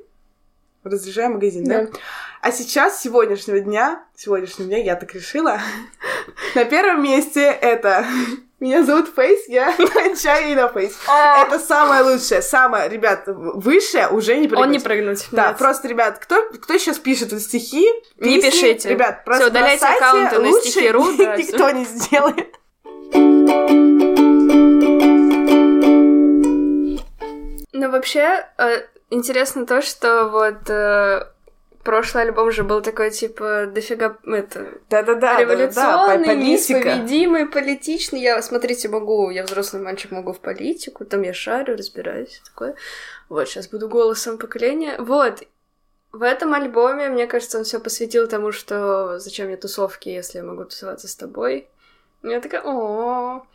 разряжаю 0.84 1.32
магазин, 1.32 1.64
да? 1.64 1.84
Да. 1.86 1.92
А 2.42 2.52
сейчас, 2.52 3.02
сегодняшнего 3.02 3.60
дня, 3.62 4.04
сегодняшнего 4.16 4.68
дня, 4.68 4.84
я 4.84 4.96
так 4.98 5.14
решила, 5.14 5.60
на 6.56 6.66
первом 6.66 7.04
месте 7.04 7.42
это... 7.46 8.04
Меня 8.62 8.84
зовут 8.84 9.12
Фейс, 9.16 9.48
я 9.48 9.76
кончаю 9.94 10.52
и 10.52 10.56
на 10.56 10.68
Фейс. 10.68 10.96
Это 11.08 11.58
самое 11.58 12.04
лучшее, 12.04 12.44
самое, 12.44 12.88
ребят, 12.90 13.24
выше 13.26 14.08
уже 14.12 14.38
не 14.38 14.48
прыгать. 14.48 14.66
Он 14.66 14.72
не 14.72 14.78
прыгнуть. 14.78 15.26
Да, 15.32 15.48
Нет. 15.48 15.58
просто, 15.58 15.88
ребят, 15.88 16.20
кто, 16.20 16.48
кто 16.62 16.78
сейчас 16.78 17.00
пишет 17.00 17.32
вот 17.34 17.42
стихи? 17.42 17.88
Не 18.20 18.40
пишите. 18.40 18.88
Ребят, 18.88 19.26
просто 19.26 19.46
Всё, 19.46 19.50
удаляйте 19.52 19.84
аккаунты 19.84 20.38
на 20.38 20.52
стихи.ру, 20.62 21.18
да, 21.18 21.36
никто 21.38 21.72
не 21.72 21.86
сделает. 21.86 22.56
Ну, 27.74 27.90
вообще, 27.90 28.46
э, 28.60 28.84
интересно 29.10 29.66
то, 29.66 29.82
что 29.82 30.30
вот 30.30 30.70
прошлый 31.82 32.24
альбом 32.24 32.52
же 32.52 32.64
был 32.64 32.82
такой, 32.82 33.12
типа, 33.12 33.66
дофига, 33.68 34.18
это, 34.26 34.80
Да-да-да, 34.90 35.36
да, 35.36 35.40
революционный, 35.40 36.26
политика. 36.26 36.36
неисповедимый, 36.36 37.46
политичный. 37.48 38.22
Я, 38.22 38.42
смотрите, 38.42 38.90
могу, 38.90 39.30
я 39.30 39.44
взрослый 39.44 39.82
мальчик, 39.82 40.12
могу 40.12 40.34
в 40.34 40.40
политику, 40.40 41.06
там 41.06 41.22
я 41.22 41.34
шарю, 41.34 41.76
разбираюсь, 41.76 42.42
такое. 42.46 42.76
Вот, 43.30 43.48
сейчас 43.48 43.68
буду 43.68 43.88
голосом 43.88 44.38
поколения. 44.38 44.96
Вот, 45.00 45.44
в 46.12 46.24
этом 46.24 46.54
альбоме, 46.54 47.10
мне 47.10 47.26
кажется, 47.26 47.58
он 47.58 47.64
все 47.64 47.80
посвятил 47.80 48.28
тому, 48.28 48.52
что 48.52 49.20
зачем 49.20 49.48
мне 49.48 49.58
тусовки, 49.58 50.10
если 50.10 50.40
я 50.40 50.44
могу 50.44 50.66
тусоваться 50.66 51.08
с 51.08 51.16
тобой. 51.16 51.70
И 52.24 52.28
Я 52.28 52.42
такая, 52.42 52.62
о, 52.64 53.46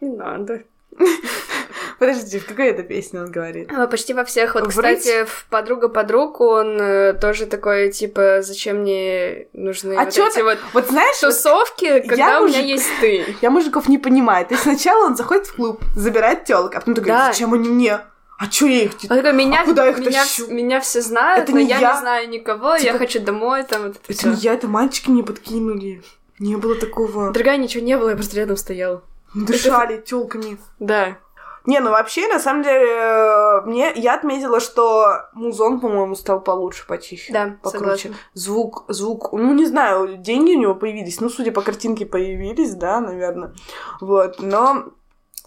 не 0.00 0.10
надо. 0.10 0.62
Подожди, 1.98 2.38
в 2.40 2.46
какой 2.46 2.68
это 2.68 2.82
песне 2.82 3.20
он 3.20 3.30
говорит? 3.30 3.70
А, 3.72 3.86
Почти 3.86 4.12
во 4.12 4.24
всех. 4.24 4.54
Вот, 4.54 4.74
Врыть? 4.74 4.98
кстати, 5.00 5.24
в 5.24 5.46
«Подруга 5.50 5.88
подруг» 5.88 6.40
он 6.40 6.76
э, 6.80 7.12
тоже 7.14 7.46
такой, 7.46 7.92
типа, 7.92 8.38
зачем 8.42 8.78
мне 8.78 9.46
нужны 9.52 9.94
А 9.94 10.04
вот 10.04 10.08
эти 10.08 10.34
ты- 10.34 10.42
вот 10.42 10.58
Вот 10.72 10.88
знаешь, 10.88 11.16
вот 11.22 11.28
тусовки, 11.30 12.00
когда 12.00 12.40
у 12.40 12.46
меня 12.48 12.58
мужик. 12.58 12.64
есть 12.70 12.88
ты. 13.00 13.36
я 13.40 13.50
мужиков 13.50 13.88
не 13.88 13.98
понимаю. 13.98 14.44
То 14.46 14.54
есть 14.54 14.64
сначала 14.64 15.06
он 15.06 15.16
заходит 15.16 15.46
в 15.46 15.54
клуб, 15.54 15.80
забирает 15.94 16.44
телок, 16.44 16.74
а 16.74 16.80
потом 16.80 16.94
такой, 16.94 17.08
Да. 17.08 17.30
зачем 17.32 17.54
они 17.54 17.68
мне? 17.68 18.00
А 18.38 18.48
чё 18.48 18.66
я 18.66 18.82
их... 18.84 18.92
Он 19.08 19.16
такой, 19.16 19.32
меня, 19.32 19.60
А 19.62 19.64
куда 19.64 19.84
я 19.84 19.90
их 19.92 19.98
меня, 19.98 20.22
тащу? 20.24 20.48
меня 20.48 20.80
все 20.80 21.00
знают, 21.02 21.44
Это 21.44 21.52
но 21.52 21.58
не 21.60 21.66
я, 21.68 21.78
я. 21.78 21.92
не 21.94 22.00
знаю 22.00 22.28
никого, 22.28 22.72
я 22.74 22.78
Типа, 22.80 22.98
хочу 22.98 23.20
домой, 23.20 23.62
там 23.62 23.82
вот 23.82 23.96
это 24.02 24.12
Это 24.12 24.28
не 24.30 24.34
я, 24.36 24.54
это 24.54 24.66
мальчики 24.66 25.08
мне 25.08 25.22
подкинули. 25.22 26.02
Не 26.40 26.56
было 26.56 26.74
такого. 26.74 27.30
Дорогая, 27.30 27.58
ничего 27.58 27.84
не 27.84 27.96
было, 27.96 28.08
я 28.08 28.16
просто 28.16 28.36
рядом 28.36 28.56
стоял. 28.56 29.02
Дышали 29.34 30.00
телками. 30.06 30.58
Да. 30.78 31.18
Не, 31.64 31.78
ну 31.78 31.90
вообще, 31.90 32.26
на 32.26 32.40
самом 32.40 32.64
деле, 32.64 32.86
э, 32.86 33.60
мне 33.66 33.92
я 33.94 34.14
отметила, 34.14 34.58
что 34.58 35.28
музон, 35.32 35.78
по-моему, 35.80 36.16
стал 36.16 36.40
получше, 36.40 36.86
почище. 36.86 37.32
Да, 37.32 37.56
покруче. 37.62 37.78
согласна. 37.78 38.14
Звук, 38.34 38.84
звук, 38.88 39.32
ну 39.32 39.54
не 39.54 39.66
знаю, 39.66 40.16
деньги 40.16 40.56
у 40.56 40.58
него 40.58 40.74
появились, 40.74 41.20
ну, 41.20 41.28
судя 41.28 41.52
по 41.52 41.62
картинке, 41.62 42.04
появились, 42.04 42.74
да, 42.74 43.00
наверное. 43.00 43.54
Вот, 44.00 44.40
но 44.40 44.92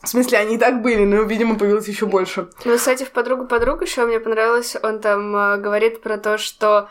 в 0.02 0.08
смысле, 0.08 0.38
они 0.38 0.56
и 0.56 0.58
так 0.58 0.82
были, 0.82 1.04
но, 1.04 1.24
видимо, 1.24 1.58
появилось 1.58 1.88
еще 1.88 2.06
больше. 2.06 2.48
Ну, 2.64 2.78
кстати, 2.78 3.04
в 3.04 3.12
«Подругу 3.12 3.46
подруг» 3.46 3.82
еще 3.82 4.06
мне 4.06 4.20
понравилось, 4.20 4.78
он 4.82 5.00
там 5.02 5.36
э, 5.36 5.58
говорит 5.58 6.02
про 6.02 6.18
то, 6.18 6.38
что 6.38 6.90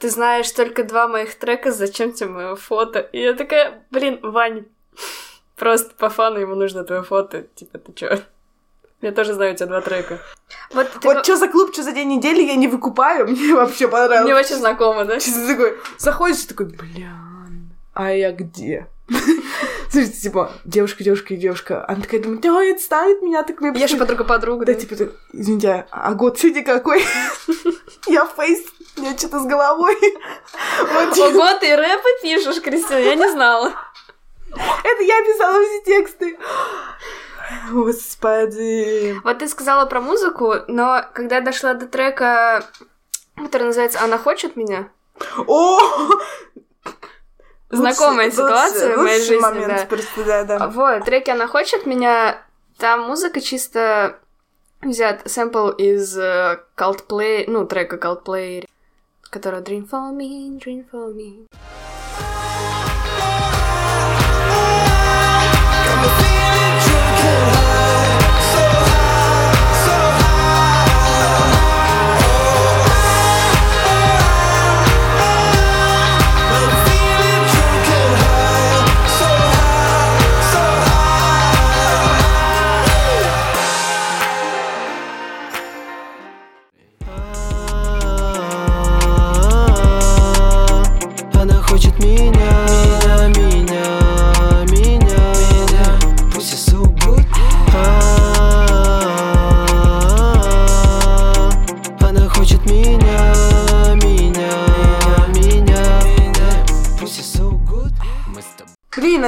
ты 0.00 0.10
знаешь 0.10 0.50
только 0.50 0.82
два 0.82 1.08
моих 1.08 1.36
трека, 1.36 1.70
зачем 1.70 2.12
тебе 2.12 2.28
мое 2.28 2.56
фото? 2.56 2.98
И 2.98 3.20
я 3.20 3.34
такая, 3.34 3.86
блин, 3.90 4.18
Вань, 4.22 4.66
просто 5.56 5.94
по 5.96 6.08
фану 6.08 6.38
ему 6.38 6.54
нужно 6.54 6.84
твое 6.84 7.02
фото, 7.02 7.42
типа, 7.54 7.78
ты 7.78 7.92
чё? 7.92 8.18
Я 9.02 9.12
тоже 9.12 9.34
знаю 9.34 9.52
у 9.52 9.56
тебя 9.56 9.66
два 9.66 9.80
трека. 9.82 10.18
Вот, 10.72 10.90
ты 10.90 11.06
вот 11.06 11.24
что 11.24 11.36
за 11.36 11.48
клуб, 11.48 11.72
что 11.72 11.82
за 11.82 11.92
день 11.92 12.08
недели, 12.08 12.42
я 12.42 12.56
не 12.56 12.68
выкупаю, 12.68 13.26
мне 13.28 13.54
вообще 13.54 13.88
понравилось. 13.88 14.24
Мне 14.24 14.34
очень 14.34 14.56
знакомо, 14.56 15.04
да? 15.04 15.20
Чисто 15.20 15.46
такой, 15.46 15.76
заходишь 15.98 16.44
и 16.44 16.48
такой, 16.48 16.66
бля, 16.66 17.12
а 17.94 18.12
я 18.12 18.32
где? 18.32 18.86
Слушайте, 19.90 20.20
типа, 20.20 20.52
девушка, 20.64 21.04
девушка 21.04 21.34
и 21.34 21.36
девушка. 21.36 21.84
Она 21.88 22.02
такая 22.02 22.20
думает, 22.20 22.44
ой, 22.44 22.74
отстанет 22.74 23.22
меня, 23.22 23.42
так 23.44 23.60
мне 23.60 23.78
Я 23.78 23.86
же 23.86 23.96
подруга 23.96 24.24
подруга, 24.24 24.66
Да, 24.66 24.74
типа, 24.74 24.96
ты, 24.96 25.10
извините, 25.32 25.86
а 25.90 26.14
год 26.14 26.38
сегодня 26.38 26.64
какой? 26.64 27.04
Я 28.08 28.26
фейс, 28.26 28.60
я 28.96 29.16
что-то 29.16 29.40
с 29.40 29.46
головой. 29.46 29.96
Типа, 31.14 31.26
Ого, 31.28 31.58
ты 31.60 31.76
рэпы 31.76 32.08
пишешь, 32.22 32.60
Кристина, 32.62 32.98
я 32.98 33.14
не 33.14 33.30
знала. 33.30 33.72
Это 34.56 35.02
я 35.02 35.22
писала 35.24 35.62
все 35.64 35.82
тексты. 35.84 36.38
Господи. 37.70 39.14
Вот 39.22 39.38
ты 39.38 39.48
сказала 39.48 39.86
про 39.86 40.00
музыку, 40.00 40.54
но 40.68 41.04
когда 41.14 41.36
я 41.36 41.40
дошла 41.42 41.74
до 41.74 41.86
трека, 41.86 42.64
который 43.36 43.64
называется 43.68 44.00
«Она 44.02 44.18
хочет 44.18 44.56
меня», 44.56 44.88
О! 45.46 45.78
знакомая 47.70 48.26
Лучший- 48.26 48.32
ситуация 48.32 48.96
в 48.96 48.98
лучший- 48.98 49.02
моей 49.02 49.18
лучший 49.20 49.26
жизни, 49.28 49.40
момент, 49.40 49.74
да. 49.80 49.86
просто, 49.86 50.24
да, 50.24 50.44
да. 50.44 50.68
Вот, 50.68 51.04
треки 51.04 51.30
«Она 51.30 51.46
хочет 51.46 51.86
меня», 51.86 52.42
там 52.78 53.02
музыка 53.02 53.40
чисто 53.40 54.18
взят 54.82 55.22
сэмпл 55.30 55.70
из 55.70 56.16
э, 56.18 56.60
Coldplay, 56.76 57.44
ну, 57.48 57.66
трека 57.66 57.96
Coldplay, 57.96 58.68
который 59.30 59.60
Dream 59.60 59.88
for 59.88 60.12
me, 60.12 60.58
Dream 60.60 60.84
for 60.92 61.14
me. 61.14 61.46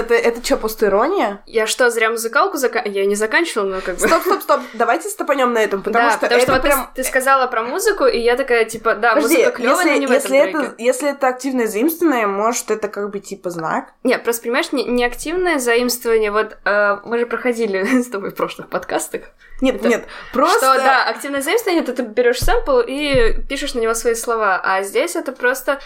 Блин, 0.02 0.21
это, 0.21 0.28
это 0.28 0.45
что, 0.45 0.57
постерония? 0.57 1.43
Я 1.47 1.67
что, 1.67 1.90
зря 1.90 2.11
музыкалку 2.11 2.57
заканчивала? 2.57 2.95
Я 2.95 3.07
не 3.07 3.14
заканчивала, 3.14 3.67
но 3.67 3.81
как 3.81 3.97
бы... 3.99 4.07
Стоп, 4.07 4.23
стоп, 4.23 4.43
стоп, 4.43 4.61
давайте 4.75 5.09
стопанем 5.09 5.52
на 5.52 5.59
этом, 5.59 5.83
потому 5.83 6.07
да, 6.07 6.11
что 6.12 6.21
потому 6.21 6.40
это 6.40 6.47
что 6.47 6.52
вот 6.52 6.62
ты- 6.62 6.69
прям... 6.69 6.90
ты, 6.95 7.05
сказала 7.05 7.47
про 7.47 7.62
музыку, 7.62 8.07
и 8.07 8.19
я 8.19 8.37
такая, 8.37 8.64
типа, 8.64 8.95
да, 8.95 9.14
Подожди, 9.14 9.38
музыка 9.38 9.52
клевая, 9.57 9.76
но 9.76 9.83
если, 9.90 10.00
не 10.00 10.07
в 10.07 10.11
этом 10.11 10.33
если, 10.33 10.52
треке. 10.52 10.59
это, 10.67 10.75
если 10.78 11.11
это 11.11 11.28
активное 11.28 11.67
заимствованное, 11.67 12.26
может, 12.26 12.71
это 12.71 12.88
как 12.88 13.11
бы 13.11 13.21
типа 13.21 13.50
знак? 13.50 13.93
Нет, 14.05 14.23
просто 14.25 14.43
понимаешь, 14.43 14.73
не, 14.73 14.85
не 14.85 15.05
активное 15.05 15.59
заимствование. 15.59 16.31
Вот 16.31 16.57
э, 16.64 16.97
мы 17.05 17.19
же 17.19 17.26
проходили 17.26 18.02
с 18.02 18.07
тобой 18.09 18.31
в 18.31 18.35
прошлых 18.35 18.69
подкастах. 18.69 19.23
Нет, 19.61 19.81
Да. 19.83 19.88
нет, 19.88 20.05
просто... 20.33 20.59
Что 20.75 20.75
да, 20.76 21.05
активное 21.09 21.43
заимствование 21.43 21.83
это 21.83 21.93
ты 21.93 22.02
берешь 22.02 22.38
сэмпл 22.38 22.81
и 22.87 23.40
пишешь 23.49 23.75
на 23.75 23.81
него 23.81 23.95
свои 23.95 24.14
слова. 24.14 24.61
А 24.62 24.83
здесь 24.83 25.17
это 25.17 25.33
просто. 25.33 25.81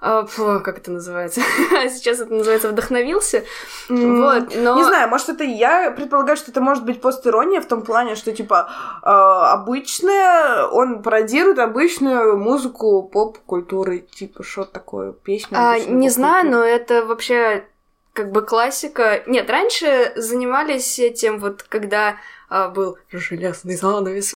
Э, 0.00 0.24
фу, 0.28 0.60
как 0.64 0.78
это 0.78 0.90
называется? 0.90 1.40
Сейчас 1.88 2.20
это 2.20 2.32
называется 2.32 2.68
вдохновился. 2.68 3.44
М, 3.88 4.20
Вот, 4.20 4.54
но. 4.54 4.76
Не 4.76 4.84
знаю, 4.84 5.08
может, 5.08 5.28
это 5.28 5.44
я 5.44 5.90
предполагаю, 5.90 6.36
что 6.36 6.50
это 6.50 6.60
может 6.60 6.84
быть 6.84 7.00
постерония 7.00 7.60
в 7.60 7.66
том 7.66 7.82
плане, 7.82 8.14
что, 8.14 8.32
типа, 8.32 8.68
э, 9.02 9.08
обычное, 9.08 10.66
он 10.66 11.02
пародирует 11.02 11.58
обычную 11.58 12.36
музыку 12.36 13.02
поп-культуры, 13.02 13.98
типа, 14.00 14.42
что 14.42 14.64
такое, 14.64 15.12
песню 15.12 15.56
А, 15.58 15.78
не 15.78 16.10
знаю, 16.10 16.50
но 16.50 16.62
это 16.62 17.04
вообще 17.04 17.64
как 18.12 18.30
бы 18.30 18.42
классика. 18.42 19.22
Нет, 19.26 19.50
раньше 19.50 20.12
занимались 20.16 20.98
этим 20.98 21.38
вот, 21.38 21.64
когда 21.64 22.16
а, 22.48 22.68
был 22.68 22.96
железный 23.10 23.74
занавес. 23.76 24.34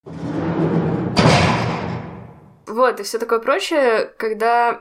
Вот, 2.66 3.00
и 3.00 3.02
все 3.02 3.18
такое 3.18 3.38
прочее, 3.38 4.12
когда 4.18 4.80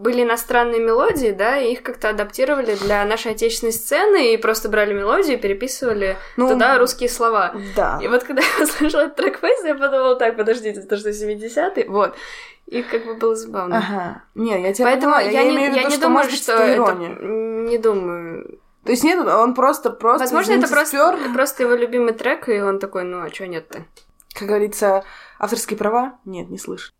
были 0.00 0.22
иностранные 0.22 0.80
мелодии, 0.80 1.30
да, 1.30 1.58
и 1.58 1.72
их 1.72 1.82
как-то 1.82 2.10
адаптировали 2.10 2.74
для 2.74 3.04
нашей 3.04 3.32
отечественной 3.32 3.72
сцены 3.72 4.34
и 4.34 4.36
просто 4.36 4.68
брали 4.68 4.92
мелодию 4.92 5.38
и 5.38 5.40
переписывали 5.40 6.16
Ну, 6.36 6.48
туда 6.48 6.78
русские 6.78 7.08
слова. 7.08 7.54
Да. 7.76 7.98
И 8.02 8.08
вот 8.08 8.24
когда 8.24 8.42
я 8.58 8.64
услышала 8.64 9.02
этот 9.02 9.16
трек 9.16 9.38
Фейс, 9.40 9.64
я 9.64 9.74
подумала, 9.74 10.16
так, 10.16 10.36
подождите, 10.36 10.80
это 10.80 10.96
что, 10.96 11.10
70-й? 11.10 11.88
Вот. 11.88 12.14
И 12.66 12.82
как 12.82 13.06
бы 13.06 13.14
было 13.14 13.34
забавно. 13.34 13.78
Ага. 13.78 14.22
Не, 14.34 14.60
я 14.60 14.72
тебя 14.74 14.86
Поэтому 14.86 15.14
понимаю. 15.14 15.32
я, 15.32 15.42
не, 15.44 15.56
имею 15.56 15.72
в 15.72 15.74
я 15.74 15.80
виду, 15.80 15.88
не 15.90 15.94
что, 15.96 16.02
думаю, 16.02 16.24
может 16.24 16.38
что 16.38 16.52
это 16.52 16.62
это... 16.64 16.74
ирония. 16.74 17.16
Не 17.70 17.78
думаю. 17.78 18.58
То 18.84 18.90
есть 18.92 19.04
нет, 19.04 19.26
он 19.26 19.54
просто, 19.54 19.90
просто 19.90 20.24
Возможно, 20.24 20.52
это 20.52 20.66
извините, 20.66 20.74
просто, 20.74 20.96
спёр. 20.96 21.34
просто 21.34 21.62
его 21.62 21.74
любимый 21.74 22.12
трек, 22.12 22.48
и 22.48 22.60
он 22.60 22.78
такой, 22.78 23.04
ну, 23.04 23.22
а 23.22 23.30
чё 23.30 23.46
нет-то? 23.46 23.84
Как 24.34 24.48
говорится, 24.48 25.04
авторские 25.38 25.78
права? 25.78 26.18
Нет, 26.24 26.48
не 26.50 26.58
слышь. 26.58 26.92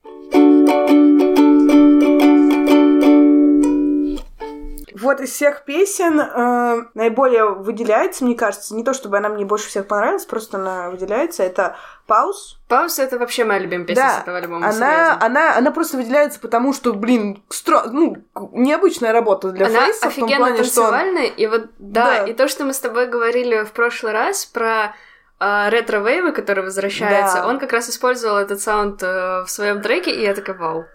Вот 5.00 5.20
из 5.20 5.30
всех 5.30 5.64
песен 5.64 6.20
э, 6.20 6.82
наиболее 6.94 7.46
выделяется, 7.46 8.24
мне 8.24 8.34
кажется, 8.34 8.74
не 8.74 8.84
то 8.84 8.94
чтобы 8.94 9.18
она 9.18 9.28
мне 9.28 9.44
больше 9.44 9.68
всех 9.68 9.86
понравилась, 9.86 10.24
просто 10.24 10.58
она 10.58 10.90
выделяется, 10.90 11.42
это 11.42 11.76
«Пауз». 12.06 12.58
Пауз— 12.68 12.98
это 13.00 13.18
вообще 13.18 13.44
моя 13.44 13.60
любимая 13.60 13.86
песня 13.86 14.02
Да, 14.02 14.18
с 14.18 14.22
этого 14.22 14.38
альбома, 14.38 14.68
Она, 14.68 15.18
она, 15.20 15.56
она 15.56 15.70
просто 15.70 15.96
выделяется, 15.98 16.40
потому 16.40 16.72
что, 16.72 16.92
блин, 16.94 17.42
стро... 17.48 17.82
ну, 17.90 18.16
необычная 18.52 19.12
работа 19.12 19.50
для 19.50 19.66
Она 19.66 19.86
Фейса 19.86 20.10
в 20.10 20.14
том 20.14 20.24
офигенно 20.24 20.46
плане, 20.46 20.64
что 20.64 20.82
он... 20.82 20.90
танцевальная, 20.90 21.26
и 21.26 21.46
вот, 21.46 21.66
да, 21.78 22.04
Да. 22.04 22.26
и 22.26 22.32
то, 22.32 22.48
что 22.48 22.64
мы 22.64 22.72
с 22.72 22.80
тобой 22.80 23.06
говорили 23.06 23.64
в 23.64 23.72
прошлый 23.72 24.12
раз 24.12 24.46
про 24.46 24.94
а, 25.40 25.70
ретро-вейвы, 25.70 26.32
которые 26.32 26.64
возвращаются, 26.64 27.38
Да. 27.38 27.46
он 27.46 27.58
как 27.58 27.72
раз 27.72 27.88
использовал 27.88 28.38
этот 28.38 28.60
саунд 28.60 29.02
э, 29.02 29.42
в 29.42 29.48
своем 29.48 29.82
треке, 29.82 30.10
и 30.10 30.22
я 30.22 30.34
такая, 30.34 30.56
вау. 30.56 30.86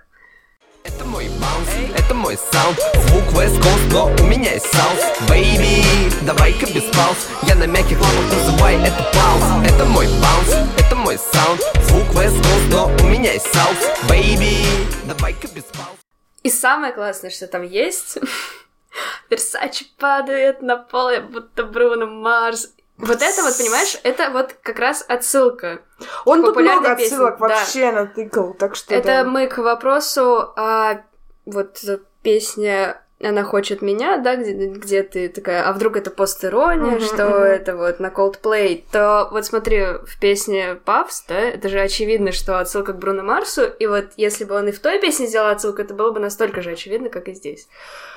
Это 0.83 1.05
мой 1.05 1.29
bounce, 1.39 1.69
это 1.97 2.13
мой 2.13 2.37
саунд. 2.37 2.77
Звук 3.07 3.23
West 3.33 3.57
Coast, 3.61 3.93
но 3.93 4.07
у 4.07 4.27
меня 4.27 4.53
есть 4.53 4.65
саунд. 4.65 4.99
Baby, 5.29 5.81
давай-ка 6.25 6.65
без 6.65 6.83
пауз. 6.83 7.29
Я 7.43 7.55
на 7.55 7.65
мягких 7.65 7.99
лапах 7.99 8.31
называй 8.31 8.75
это 8.75 8.97
paws. 9.13 9.65
Это 9.65 9.85
мой 9.85 10.07
bounce, 10.07 10.69
это 10.77 10.95
мой 10.95 11.17
саунд. 11.17 11.61
Звук 11.83 12.07
West 12.15 12.37
Coast, 12.37 12.69
но 12.69 12.91
у 13.01 13.07
меня 13.07 13.31
есть 13.31 13.47
саунд. 13.53 13.79
Baby, 14.09 14.65
давай-ка 15.05 15.47
без 15.47 15.63
пауз. 15.63 15.97
И 16.43 16.49
самое 16.49 16.91
классное, 16.91 17.29
что 17.29 17.47
там 17.47 17.63
есть, 17.63 18.17
Версачи 19.29 19.85
падает 19.97 20.61
на 20.61 20.75
пол, 20.75 21.11
будто 21.21 21.63
Бруно 21.63 22.07
Марс. 22.07 22.73
Вот 22.97 23.21
это 23.21 23.41
вот, 23.41 23.57
понимаешь, 23.57 23.97
это 24.03 24.29
вот 24.29 24.53
как 24.61 24.79
раз 24.79 25.03
отсылка. 25.07 25.81
Он 26.25 26.43
тут 26.43 26.55
много 26.55 26.95
песни, 26.95 27.13
отсылок 27.13 27.39
да. 27.39 27.47
вообще 27.47 27.91
натыкал, 27.91 28.53
так 28.53 28.75
что 28.75 28.93
Это 28.93 29.07
да. 29.07 29.23
мы 29.23 29.47
к 29.47 29.57
вопросу, 29.57 30.53
а, 30.55 31.01
вот 31.45 31.83
песня 32.21 33.02
«Она 33.23 33.43
хочет 33.43 33.81
меня», 33.81 34.17
да, 34.17 34.35
где, 34.35 34.51
где 34.51 35.03
ты 35.03 35.29
такая, 35.29 35.63
а 35.67 35.73
вдруг 35.73 35.97
это 35.97 36.11
постирония, 36.11 36.97
Мгм, 36.97 36.99
что 37.01 37.25
мгм. 37.25 37.43
это 37.43 37.75
вот 37.77 37.99
на 37.99 38.07
Coldplay, 38.07 38.83
то 38.91 39.29
вот 39.31 39.45
смотри, 39.45 39.81
в 40.05 40.19
песне 40.19 40.75
«Папс», 40.85 41.23
да, 41.27 41.39
это 41.39 41.69
же 41.69 41.79
очевидно, 41.79 42.31
что 42.31 42.59
отсылка 42.59 42.93
к 42.93 42.97
Бруно 42.97 43.23
Марсу, 43.23 43.63
и 43.63 43.85
вот 43.87 44.05
если 44.17 44.43
бы 44.43 44.55
он 44.55 44.67
и 44.67 44.71
в 44.71 44.79
той 44.79 44.99
песне 44.99 45.27
сделал 45.27 45.47
отсылку, 45.49 45.81
это 45.81 45.93
было 45.93 46.11
бы 46.11 46.19
настолько 46.19 46.61
же 46.61 46.71
очевидно, 46.71 47.09
как 47.09 47.27
и 47.27 47.33
здесь. 47.33 47.67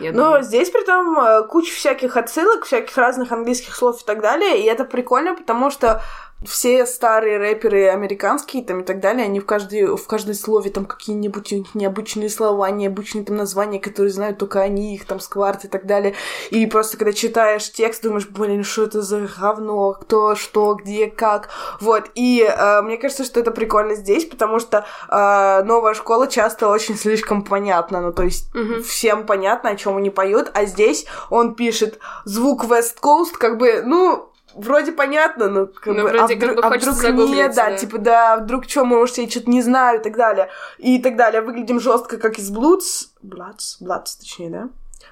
Я 0.00 0.12
Но 0.12 0.24
думаю. 0.24 0.42
здесь 0.42 0.70
при 0.70 0.84
том 0.84 1.18
э, 1.18 1.46
куча 1.48 1.72
всяких 1.72 2.16
отсылок, 2.16 2.64
всяких 2.64 2.96
разных 2.96 3.32
английских 3.32 3.74
слов 3.74 4.02
и 4.02 4.04
так 4.04 4.20
далее, 4.20 4.60
и 4.60 4.64
это 4.64 4.84
прикольно, 4.84 5.34
потому 5.34 5.70
что 5.70 6.02
все 6.44 6.84
старые 6.86 7.38
рэперы 7.38 7.88
американские 7.88 8.62
там 8.62 8.80
и 8.80 8.84
так 8.84 9.00
далее, 9.00 9.24
они 9.24 9.40
в 9.40 9.46
каждой, 9.46 9.96
в 9.96 10.06
каждой 10.06 10.34
слове 10.34 10.70
там 10.70 10.84
какие-нибудь 10.84 11.74
необычные 11.74 12.28
слова, 12.28 12.70
необычные 12.70 13.24
там 13.24 13.36
названия, 13.36 13.80
которые 13.80 14.12
знают 14.12 14.38
только 14.38 14.60
они, 14.60 14.94
их 14.94 15.06
там 15.06 15.18
скварт 15.18 15.64
и 15.64 15.68
так 15.68 15.86
далее. 15.86 16.14
И 16.50 16.66
просто 16.66 16.98
когда 16.98 17.12
читаешь 17.12 17.72
текст, 17.72 18.02
думаешь, 18.02 18.28
блин, 18.28 18.64
что 18.64 18.84
это 18.84 19.00
за 19.00 19.28
говно, 19.40 19.92
кто, 19.92 20.34
что, 20.34 20.74
где, 20.74 21.06
как. 21.08 21.48
Вот. 21.80 22.10
И 22.14 22.46
э, 22.46 22.82
мне 22.82 22.98
кажется, 22.98 23.24
что 23.24 23.40
это 23.40 23.50
прикольно 23.50 23.94
здесь, 23.94 24.26
потому 24.26 24.58
что 24.58 24.84
э, 25.08 25.62
новая 25.64 25.94
школа 25.94 26.26
часто 26.28 26.68
очень 26.68 26.96
слишком 26.96 27.44
понятна. 27.44 28.00
Ну, 28.00 28.12
то 28.12 28.22
есть 28.22 28.54
Мгм. 28.54 28.82
всем 28.82 29.26
понятно, 29.26 29.70
о 29.70 29.76
чем 29.76 29.96
они 29.96 30.10
поют, 30.10 30.50
а 30.54 30.66
здесь 30.66 31.06
он 31.30 31.54
пишет 31.54 31.98
звук 32.24 32.64
West 32.64 32.96
Coast, 33.02 33.36
как 33.38 33.56
бы, 33.58 33.82
ну, 33.84 34.30
вроде 34.56 34.92
понятно, 34.92 35.48
но 35.48 35.66
как 35.66 35.86
Ну, 35.86 36.02
бы, 36.02 36.08
вроде 36.08 36.18
а 36.18 36.28
как 36.28 36.36
вдруг, 36.36 36.56
бы 36.56 36.62
а 36.62 36.68
вдруг 36.70 37.28
нет, 37.30 37.54
да, 37.54 37.70
да. 37.70 37.76
типа, 37.76 37.98
да, 37.98 38.36
вдруг 38.38 38.64
что, 38.68 38.84
может, 38.84 39.18
я 39.18 39.28
что-то 39.28 39.50
не 39.50 39.62
знаю 39.62 40.00
и 40.00 40.02
так 40.02 40.16
далее. 40.16 40.48
И 40.78 40.98
так 40.98 41.16
далее. 41.16 41.40
Выглядим 41.42 41.80
жестко, 41.80 42.18
как 42.18 42.38
из 42.38 42.50
Bloods. 42.50 43.08
Bloods? 43.24 43.80
Bloods, 43.82 44.18
точнее, 44.20 44.50
да? 44.50 44.68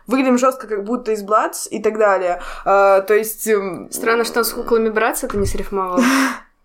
Выглядим 0.06 0.38
жестко, 0.38 0.66
как 0.66 0.84
будто 0.84 1.12
из 1.12 1.22
Bloods 1.24 1.68
и 1.70 1.82
так 1.82 1.98
далее. 1.98 2.40
А, 2.64 3.00
то 3.02 3.14
есть... 3.14 3.46
эм, 3.46 3.90
Странно, 3.90 4.24
что 4.24 4.40
он 4.40 4.44
с 4.44 4.52
куклами 4.52 4.88
браться 4.88 5.26
это 5.26 5.36
не 5.36 5.46
срифмовал. 5.46 6.00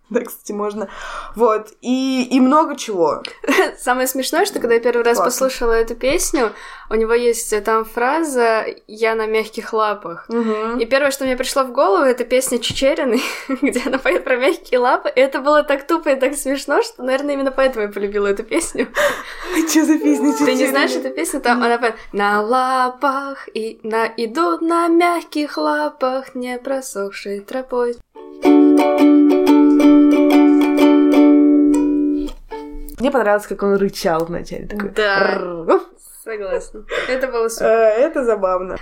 Да, 0.10 0.22
кстати, 0.22 0.54
можно. 0.54 0.90
Вот. 1.36 1.70
И, 1.82 2.28
и 2.30 2.40
много 2.40 2.76
чего. 2.76 3.24
Самое 3.80 4.08
смешное, 4.08 4.46
что 4.46 4.60
когда 4.60 4.76
я 4.76 4.80
первый 4.80 5.04
раз 5.04 5.18
Классно. 5.18 5.26
послушала 5.48 5.74
эту 5.74 5.96
песню, 5.96 6.52
у 6.90 6.96
него 6.96 7.14
есть 7.14 7.54
э, 7.54 7.62
там 7.62 7.86
фраза 7.86 8.66
«Я 8.88 9.16
на 9.16 9.26
мягких 9.28 9.74
лапах». 9.74 10.26
Мгм. 10.30 10.80
И 10.80 10.86
первое, 10.86 11.12
что 11.12 11.26
мне 11.26 11.38
пришло 11.38 11.64
в 11.64 11.72
голову, 11.72 12.04
это 12.04 12.24
песня 12.24 12.60
Чечерины, 12.60 13.20
где 13.62 13.82
она 13.86 13.98
поет 14.00 14.24
про 14.24 14.38
мягкие 14.38 14.80
лапы. 14.80 15.10
И 15.16 15.20
это 15.20 15.40
было 15.40 15.64
так 15.64 15.86
тупо 15.88 16.10
и 16.10 16.16
так 16.20 16.36
смешно, 16.36 16.82
что, 16.82 17.04
наверное, 17.04 17.36
именно 17.36 17.52
поэтому 17.52 17.86
я 17.86 17.92
полюбила 17.92 18.28
эту 18.28 18.44
песню. 18.44 18.88
Что 19.70 19.86
за 19.86 19.98
песня 20.00 20.34
Ты 20.34 20.42
не 20.42 20.54
Чечерины? 20.54 20.68
знаешь 20.70 20.92
эту 20.92 21.10
песню? 21.12 21.42
Там 21.42 21.64
она 21.64 21.78
поет 21.78 21.96
«На 22.12 22.42
лапах 22.42 23.48
и 23.54 23.80
на 23.84 24.08
идут 24.18 24.62
на 24.62 24.88
мягких 24.88 25.58
лапах, 25.58 26.36
не 26.36 26.58
просохшей 26.58 27.42
тропой». 27.42 27.98
Мне 33.00 33.12
понравилось, 33.12 33.48
как 33.48 33.64
он 33.64 33.76
рычал 33.76 34.26
вначале. 34.26 34.68
Такой, 34.68 34.90
Да. 34.90 35.80
Согласна. 36.24 36.84
Это 37.08 37.28
было 37.28 37.46
Э, 37.46 37.50
супер. 37.50 37.66
Это 37.68 38.26
забавно. 38.26 38.78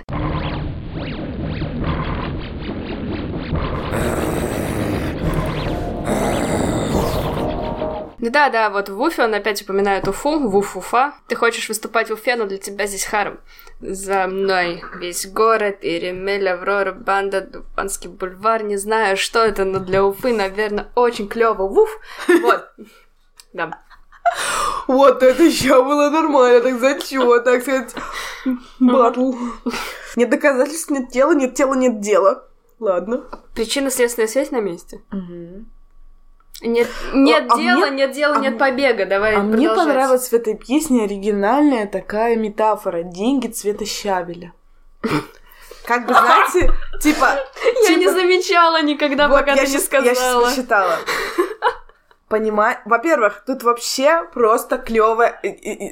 Ну 8.20 8.30
Да, 8.30 8.50
да, 8.50 8.68
вот 8.70 8.88
в 8.88 9.00
Уфе 9.00 9.22
он 9.24 9.34
опять 9.34 9.62
упоминает 9.62 10.08
Уфу, 10.08 10.40
Вуф 10.48 10.76
Уфа. 10.76 11.14
Ты 11.28 11.36
хочешь 11.36 11.68
выступать 11.68 12.10
в 12.10 12.14
Уфе, 12.14 12.34
но 12.34 12.46
для 12.46 12.58
тебя 12.58 12.86
здесь 12.86 13.04
харм. 13.04 13.38
За 13.80 14.26
мной 14.26 14.82
весь 14.96 15.26
город, 15.26 15.78
Иремель, 15.82 16.48
Аврора, 16.48 16.92
Банда, 16.92 17.42
Дубанский 17.42 18.10
бульвар. 18.10 18.64
Не 18.64 18.76
знаю, 18.76 19.16
что 19.16 19.44
это, 19.44 19.64
но 19.64 19.78
для 19.78 20.04
Уфы, 20.04 20.32
наверное, 20.34 20.88
очень 20.96 21.28
клево. 21.28 21.62
Уф! 21.62 21.88
Вот. 22.42 22.68
Да. 23.52 23.80
Вот 24.86 25.22
это 25.22 25.42
еще 25.42 25.82
было 25.84 26.10
нормально, 26.10 26.60
так 26.60 26.78
зачем, 26.80 27.42
так 27.44 27.62
сказать, 27.62 27.94
батл. 28.80 29.34
Нет 30.16 30.30
доказательств, 30.30 30.90
нет 30.90 31.10
тела, 31.10 31.32
нет 31.32 31.54
тела, 31.54 31.74
нет 31.74 32.00
дела. 32.00 32.44
Ладно. 32.80 33.24
Причинно-следственная 33.54 34.28
связь 34.28 34.50
на 34.50 34.60
месте. 34.60 35.00
Нет, 36.60 36.88
нет 37.12 37.44
А 37.50 37.56
дела, 37.56 37.86
мне- 37.86 37.96
нет 37.98 38.12
дела, 38.12 38.36
а 38.36 38.40
нет 38.40 38.58
побега. 38.58 39.06
Давай 39.06 39.36
А 39.36 39.40
мне 39.40 39.68
продолжать. 39.68 39.86
понравилась 39.86 40.28
в 40.28 40.32
этой 40.32 40.54
песне 40.56 41.04
оригинальная 41.04 41.86
такая 41.86 42.34
метафора. 42.36 43.02
Деньги 43.04 43.46
цвета 43.48 43.84
щавеля. 43.84 44.52
Как 45.86 46.06
бы, 46.06 46.12
знаете, 46.14 46.72
типа... 47.00 47.38
Я 47.88 47.94
не 47.94 48.00
типа- 48.06 48.12
замечала 48.12 48.82
никогда, 48.82 49.28
пока 49.28 49.54
ты 49.54 49.60
не 49.60 49.66
щас- 49.66 49.72
Я 49.72 49.78
сейчас 49.78 49.84
сказала. 49.84 50.44
прочитала. 50.46 50.96
Понимаю. 52.28 52.76
Во-первых, 52.84 53.42
тут 53.46 53.62
вообще 53.62 54.24
просто 54.34 54.76
клево. 54.76 55.32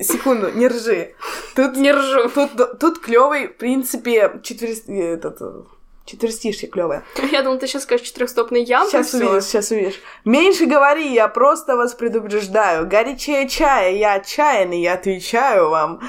Секунду, 0.02 0.50
не 0.50 0.68
ржи. 0.68 1.14
Тут 1.54 1.76
Не 1.76 1.92
ржу. 1.92 2.28
Тут, 2.28 2.78
тут 2.78 2.98
клевый, 2.98 3.48
в 3.48 3.56
принципе, 3.56 4.40
четвер... 4.42 4.70
этот, 5.14 5.40
э, 5.40 5.62
четверостишье 6.04 6.68
клевое. 6.68 7.02
Я 7.32 7.42
думала, 7.42 7.58
ты 7.58 7.66
сейчас 7.66 7.84
скажешь 7.84 8.06
четырехстопный 8.06 8.62
ям. 8.64 8.86
Сейчас 8.86 9.14
увидишь, 9.14 9.44
сейчас 9.44 9.70
увидишь. 9.70 10.00
Меньше 10.26 10.66
говори, 10.66 11.12
я 11.14 11.28
просто 11.28 11.74
вас 11.74 11.94
предупреждаю. 11.94 12.86
Горячее 12.86 13.48
чая, 13.48 13.92
я 13.92 14.14
отчаянный, 14.14 14.82
я 14.82 14.94
отвечаю 14.94 15.70
вам. 15.70 16.00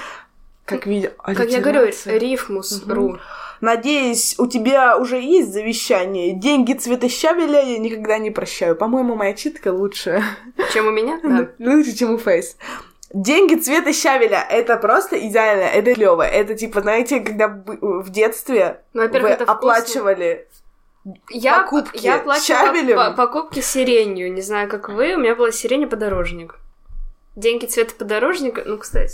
Как 0.66 0.86
видел. 0.86 1.12
Как 1.24 1.50
я 1.50 1.62
говорю, 1.62 1.90
рифмус, 2.06 2.84
ру. 2.86 3.18
Надеюсь, 3.62 4.36
у 4.38 4.48
тебя 4.48 4.98
уже 4.98 5.20
есть 5.20 5.52
завещание. 5.54 6.34
Деньги 6.34 6.74
цвета 6.74 7.10
щавеля 7.10 7.62
я 7.62 7.78
никогда 7.80 8.18
не 8.18 8.32
прощаю. 8.32 8.76
По-моему, 8.76 9.16
моя 9.16 9.34
читка 9.34 9.72
лучше. 9.74 10.24
Чем 10.74 10.88
у 10.88 10.92
меня? 10.92 11.20
Да. 11.24 11.48
Лучше, 11.60 11.96
чем 11.96 12.14
у 12.14 12.18
Фейс. 12.18 12.58
Деньги 13.14 13.56
цвета 13.56 13.94
щавеля. 13.94 14.46
Это 14.50 14.78
просто 14.78 15.18
идеально. 15.28 15.64
Это 15.64 15.94
клево. 15.94 16.22
Это 16.24 16.56
типа, 16.56 16.82
знаете, 16.82 17.20
когда 17.22 17.48
б- 17.48 17.78
в 18.04 18.10
детстве 18.10 18.82
Ну, 18.94 19.02
вы 19.08 19.28
это 19.30 19.44
оплачивали. 19.46 20.48
Я, 21.30 21.60
покупки 21.64 21.98
я 22.06 22.22
щавелем. 22.42 22.98
по- 22.98 23.12
покупки 23.12 23.62
сиренью. 23.62 24.34
Не 24.34 24.42
знаю, 24.42 24.70
как 24.70 24.90
вы, 24.90 25.16
у 25.16 25.20
меня 25.20 25.36
была 25.36 25.52
сирень 25.54 25.84
и 25.84 25.86
подорожник. 25.86 26.56
Деньги 27.38 27.68
цвета 27.68 27.94
подорожника, 27.94 28.64
ну, 28.66 28.80
кстати. 28.80 29.14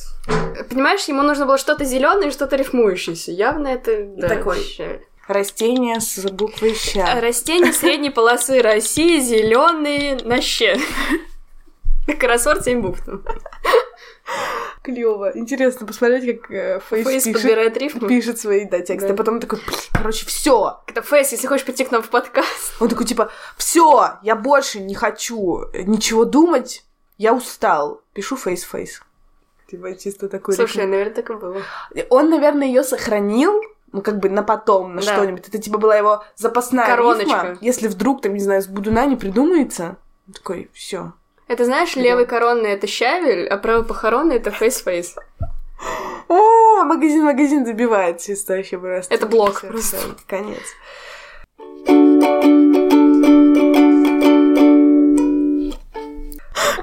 Понимаешь, 0.69 1.03
ему 1.09 1.23
нужно 1.23 1.45
было 1.45 1.57
что-то 1.57 1.83
зеленое 1.83 2.29
и 2.29 2.31
что-то 2.31 2.55
рифмующееся. 2.55 3.33
Явно 3.33 3.67
это 3.67 4.05
да, 4.15 4.29
такой. 4.29 4.63
щавель. 4.63 5.05
Растения 5.27 5.99
с 5.99 6.19
буквой 6.31 6.73
ща. 6.73 7.19
Растения 7.19 7.73
средней 7.73 8.11
полосы 8.11 8.61
России, 8.61 9.19
зеленые 9.19 10.19
на 10.23 10.39
ще. 10.39 10.79
Кроссворд 12.17 12.63
7 12.63 12.81
букв. 12.81 13.01
Клево. 14.83 15.33
Интересно 15.35 15.85
посмотреть, 15.85 16.39
как 16.41 16.51
э, 16.51 16.79
Фейс, 16.89 17.05
Фейс 17.05 17.23
пишет, 17.25 17.41
подбирает 17.41 17.75
рифму. 17.75 18.07
пишет 18.07 18.39
свои 18.39 18.63
да, 18.63 18.79
тексты. 18.79 19.09
Да. 19.09 19.15
А 19.15 19.17
потом 19.17 19.41
такой, 19.41 19.59
«Блин, 19.67 19.79
короче, 19.91 20.25
все. 20.25 20.79
Это 20.87 21.01
Фейс, 21.01 21.33
если 21.33 21.47
хочешь 21.47 21.65
прийти 21.65 21.83
к 21.83 21.91
нам 21.91 22.01
в 22.01 22.09
подкаст. 22.09 22.73
Он 22.79 22.87
такой, 22.87 23.05
типа, 23.05 23.31
все, 23.57 24.13
я 24.23 24.37
больше 24.37 24.79
не 24.79 24.95
хочу 24.95 25.65
ничего 25.73 26.23
думать, 26.23 26.85
я 27.23 27.33
устал. 27.33 28.01
Пишу 28.13 28.35
Face-Face. 28.35 29.01
Типа, 29.71 29.95
чисто 29.95 30.27
такой 30.29 30.53
Слушай, 30.55 30.81
рифм. 30.81 30.91
наверное, 30.91 31.13
так 31.15 31.29
и 31.29 31.33
было. 31.33 31.61
Он, 32.09 32.29
наверное, 32.29 32.67
ее 32.67 32.83
сохранил, 32.83 33.61
ну, 33.91 34.01
как 34.01 34.19
бы 34.19 34.29
на 34.29 34.43
потом, 34.43 34.95
на 34.95 35.01
Да. 35.01 35.13
что-нибудь. 35.13 35.47
Это, 35.47 35.57
типа, 35.57 35.77
была 35.77 35.95
его 35.95 36.23
запасная 36.35 36.85
Короночка. 36.85 37.23
рифма. 37.23 37.57
Если 37.61 37.87
вдруг, 37.87 38.21
там, 38.21 38.33
не 38.33 38.39
знаю, 38.39 38.61
с 38.61 38.67
бодуна 38.67 39.05
не 39.05 39.15
придумается, 39.15 39.95
он 40.27 40.33
такой, 40.33 40.69
все. 40.73 41.13
Это 41.47 41.65
знаешь, 41.65 41.95
левый 41.95 42.25
коронный 42.25 42.71
это 42.71 42.87
щавель, 42.87 43.47
а 43.47 43.57
правый 43.57 43.85
похоронный 43.85 44.35
это 44.35 44.51
Face-Face. 44.51 45.15
О, 46.27 46.83
магазин-магазин 46.83 47.65
забивает 47.65 48.19
чисто 48.21 48.53
вообще 48.55 48.77
просто. 48.77 49.13
Это 49.13 49.25
блок 49.27 49.61
просто. 49.61 49.97
Конец. 50.27 50.61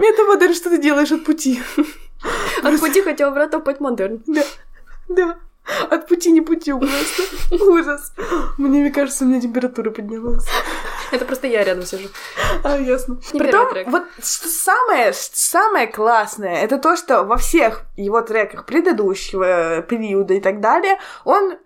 Метамодерн, 0.11 0.55
что 0.55 0.71
ты 0.71 0.79
делаешь 0.79 1.13
от 1.13 1.25
пути? 1.25 1.61
От 2.63 2.81
пути 2.81 3.03
хотел 3.03 3.31
брат 3.33 3.51
топать 3.51 3.81
модерн. 3.81 4.23
Да, 4.27 4.43
да. 5.09 5.39
От 5.91 6.09
пути 6.09 6.33
не 6.33 6.41
пути 6.41 6.73
просто. 6.73 7.65
Ужас. 7.65 8.13
Мне, 8.59 8.81
мне 8.81 8.91
кажется, 8.91 9.25
у 9.25 9.29
меня 9.29 9.41
температура 9.41 9.91
поднялась. 9.91 10.47
Это 11.13 11.25
просто 11.25 11.47
я 11.47 11.65
рядом 11.65 11.85
сижу. 11.85 12.09
А, 12.65 12.79
ясно. 12.79 13.19
Не 13.33 13.41
Притом, 13.41 13.69
вот 13.87 14.05
что 14.23 14.49
самое, 14.49 15.13
самое 15.13 15.87
классное, 15.87 16.63
это 16.63 16.79
то, 16.79 16.97
что 16.97 17.25
во 17.25 17.37
всех 17.37 17.83
его 17.97 18.21
треках 18.23 18.65
предыдущего 18.65 19.83
периода 19.83 20.35
и 20.35 20.41
так 20.41 20.61
далее, 20.61 20.99
он 21.25 21.59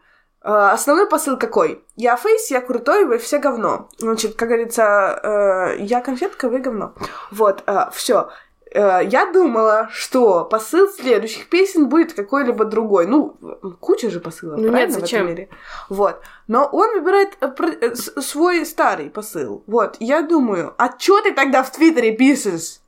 основной 0.45 1.09
посыл 1.09 1.39
какой? 1.39 1.83
Я 1.97 2.17
фейс, 2.17 2.51
я 2.51 2.61
крутой, 2.61 3.05
вы 3.07 3.19
все 3.19 3.39
говно. 3.39 3.89
Значит, 3.99 4.35
как 4.35 4.49
говорится, 4.49 5.21
э, 5.23 5.83
я 5.83 6.01
конфетка, 6.01 6.49
вы 6.49 6.59
говно. 6.59 6.95
Вот, 7.31 7.65
все. 7.93 8.31
Я 8.77 9.31
думала, 9.33 9.89
что 9.93 10.45
посыл 10.45 10.89
следующих 10.89 11.49
песен 11.49 11.89
будет 11.89 12.13
какой-либо 12.13 12.65
другой. 12.65 13.07
Ну, 13.07 13.37
куча 13.79 14.11
же 14.11 14.19
посылов, 14.19 14.57
Ну 14.57 14.63
нет, 14.65 14.73
правильно, 14.73 14.97
в 14.97 15.01
зачем? 15.01 15.21
этом 15.21 15.31
мире? 15.31 15.49
Вот. 15.89 16.21
Но 16.49 16.65
он 16.67 16.93
выбирает 16.95 17.39
э, 17.41 17.53
э, 17.81 17.95
свой 17.95 18.67
старый 18.67 19.11
посыл. 19.11 19.63
Вот. 19.69 19.97
Я 20.01 20.23
думаю, 20.23 20.75
а 20.77 20.89
чё 20.89 21.21
ты 21.21 21.33
тогда 21.33 21.63
в 21.63 21.71
Твиттере 21.71 22.17
пишешь? 22.17 22.81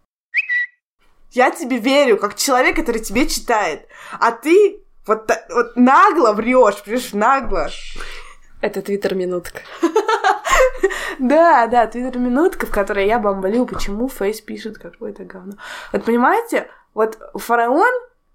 Я 1.31 1.53
тебе 1.53 1.79
верю, 1.79 2.17
как 2.17 2.35
человек, 2.35 2.75
который 2.77 3.01
тебе 3.01 3.29
читает. 3.29 3.87
А 4.19 4.33
ты 4.33 4.83
вот, 5.07 5.27
та- 5.27 5.45
вот 5.51 5.77
нагло 5.77 6.33
врешь, 6.33 6.83
понимаешь, 6.83 7.13
нагло. 7.13 7.69
Это 8.61 8.83
твиттер-минутка. 8.83 9.61
Да, 11.19 11.67
да, 11.67 11.87
твиттер 11.87 12.19
минутка, 12.19 12.67
в 12.67 12.71
которой 12.71 13.07
я 13.07 13.19
бомблю, 13.19 13.65
почему 13.67 14.09
Фейс 14.09 14.41
пишет 14.43 14.79
какое-то 14.79 15.25
говно. 15.25 15.55
Вот 15.93 16.05
понимаете, 16.05 16.69
вот 16.93 17.19
фараон 17.35 17.91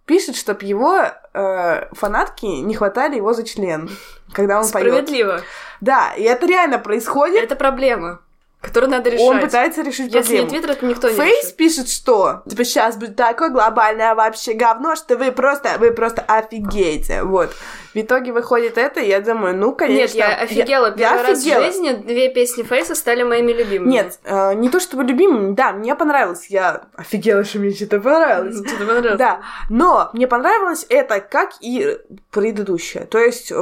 пишет, 0.06 0.36
чтобы 0.36 0.66
его 0.66 1.00
э, 1.34 1.88
фанатки 1.94 2.46
не 2.46 2.74
хватали 2.74 3.18
его 3.18 3.34
за 3.34 3.44
член, 3.44 3.90
когда 4.34 4.60
он 4.60 4.70
поет. 4.70 4.88
Справедливо. 4.88 5.42
Да, 5.80 6.14
и 6.18 6.24
это 6.24 6.48
реально 6.48 6.80
происходит. 6.80 7.44
Это 7.44 7.56
проблема, 7.56 8.22
которую 8.62 8.92
надо 8.92 9.10
решать. 9.10 9.26
Он 9.26 9.40
пытается 9.40 9.82
решить 9.82 10.14
Если 10.14 10.38
проблему. 10.38 10.44
не 10.44 10.50
твиттер, 10.50 10.76
то 10.76 10.86
никто 10.86 11.10
не 11.10 11.16
Фейс 11.16 11.44
решит. 11.44 11.56
пишет, 11.56 11.90
что 11.90 12.44
типа 12.48 12.64
сейчас 12.64 12.96
будет 12.96 13.16
такое 13.16 13.50
глобальное 13.50 14.14
вообще 14.14 14.54
говно, 14.54 14.96
что 14.96 15.18
вы 15.18 15.32
просто, 15.32 15.78
вы 15.80 15.92
просто 15.92 16.22
офигеете. 16.22 17.24
Вот. 17.24 17.52
В 17.94 17.98
итоге 17.98 18.32
выходит 18.32 18.78
это, 18.78 19.02
и 19.02 19.10
я 19.10 19.20
думаю, 19.20 19.58
ну, 19.58 19.74
конечно. 19.74 20.18
Нет, 20.18 20.30
я 20.30 20.36
офигела. 20.36 20.92
Первый 20.92 21.02
я 21.02 21.24
раз 21.24 21.40
офигела. 21.40 21.62
в 21.62 21.66
жизни 21.66 21.94
две 21.94 22.30
песни 22.30 22.64
Фейса 22.64 22.96
стали 22.96 23.24
моими 23.24 23.52
любимыми. 23.52 23.90
Нет, 23.92 24.20
э, 24.24 24.54
не 24.54 24.70
то 24.70 24.80
чтобы 24.80 25.04
любимым, 25.04 25.56
да, 25.56 25.74
мне 25.74 25.96
понравилось. 25.96 26.46
Я 26.48 26.84
офигела, 26.96 27.44
что 27.44 27.60
мне 27.60 27.72
что-то 27.74 28.00
понравилось. 28.00 28.56
Что-то 28.56 28.86
понравилось. 28.86 29.18
Да, 29.18 29.42
но 29.70 30.10
мне 30.14 30.28
понравилось 30.28 30.86
это, 30.88 31.20
как 31.20 31.52
и 31.60 31.98
предыдущее. 32.30 33.06
То 33.06 33.18
есть, 33.18 33.52
э, 33.52 33.56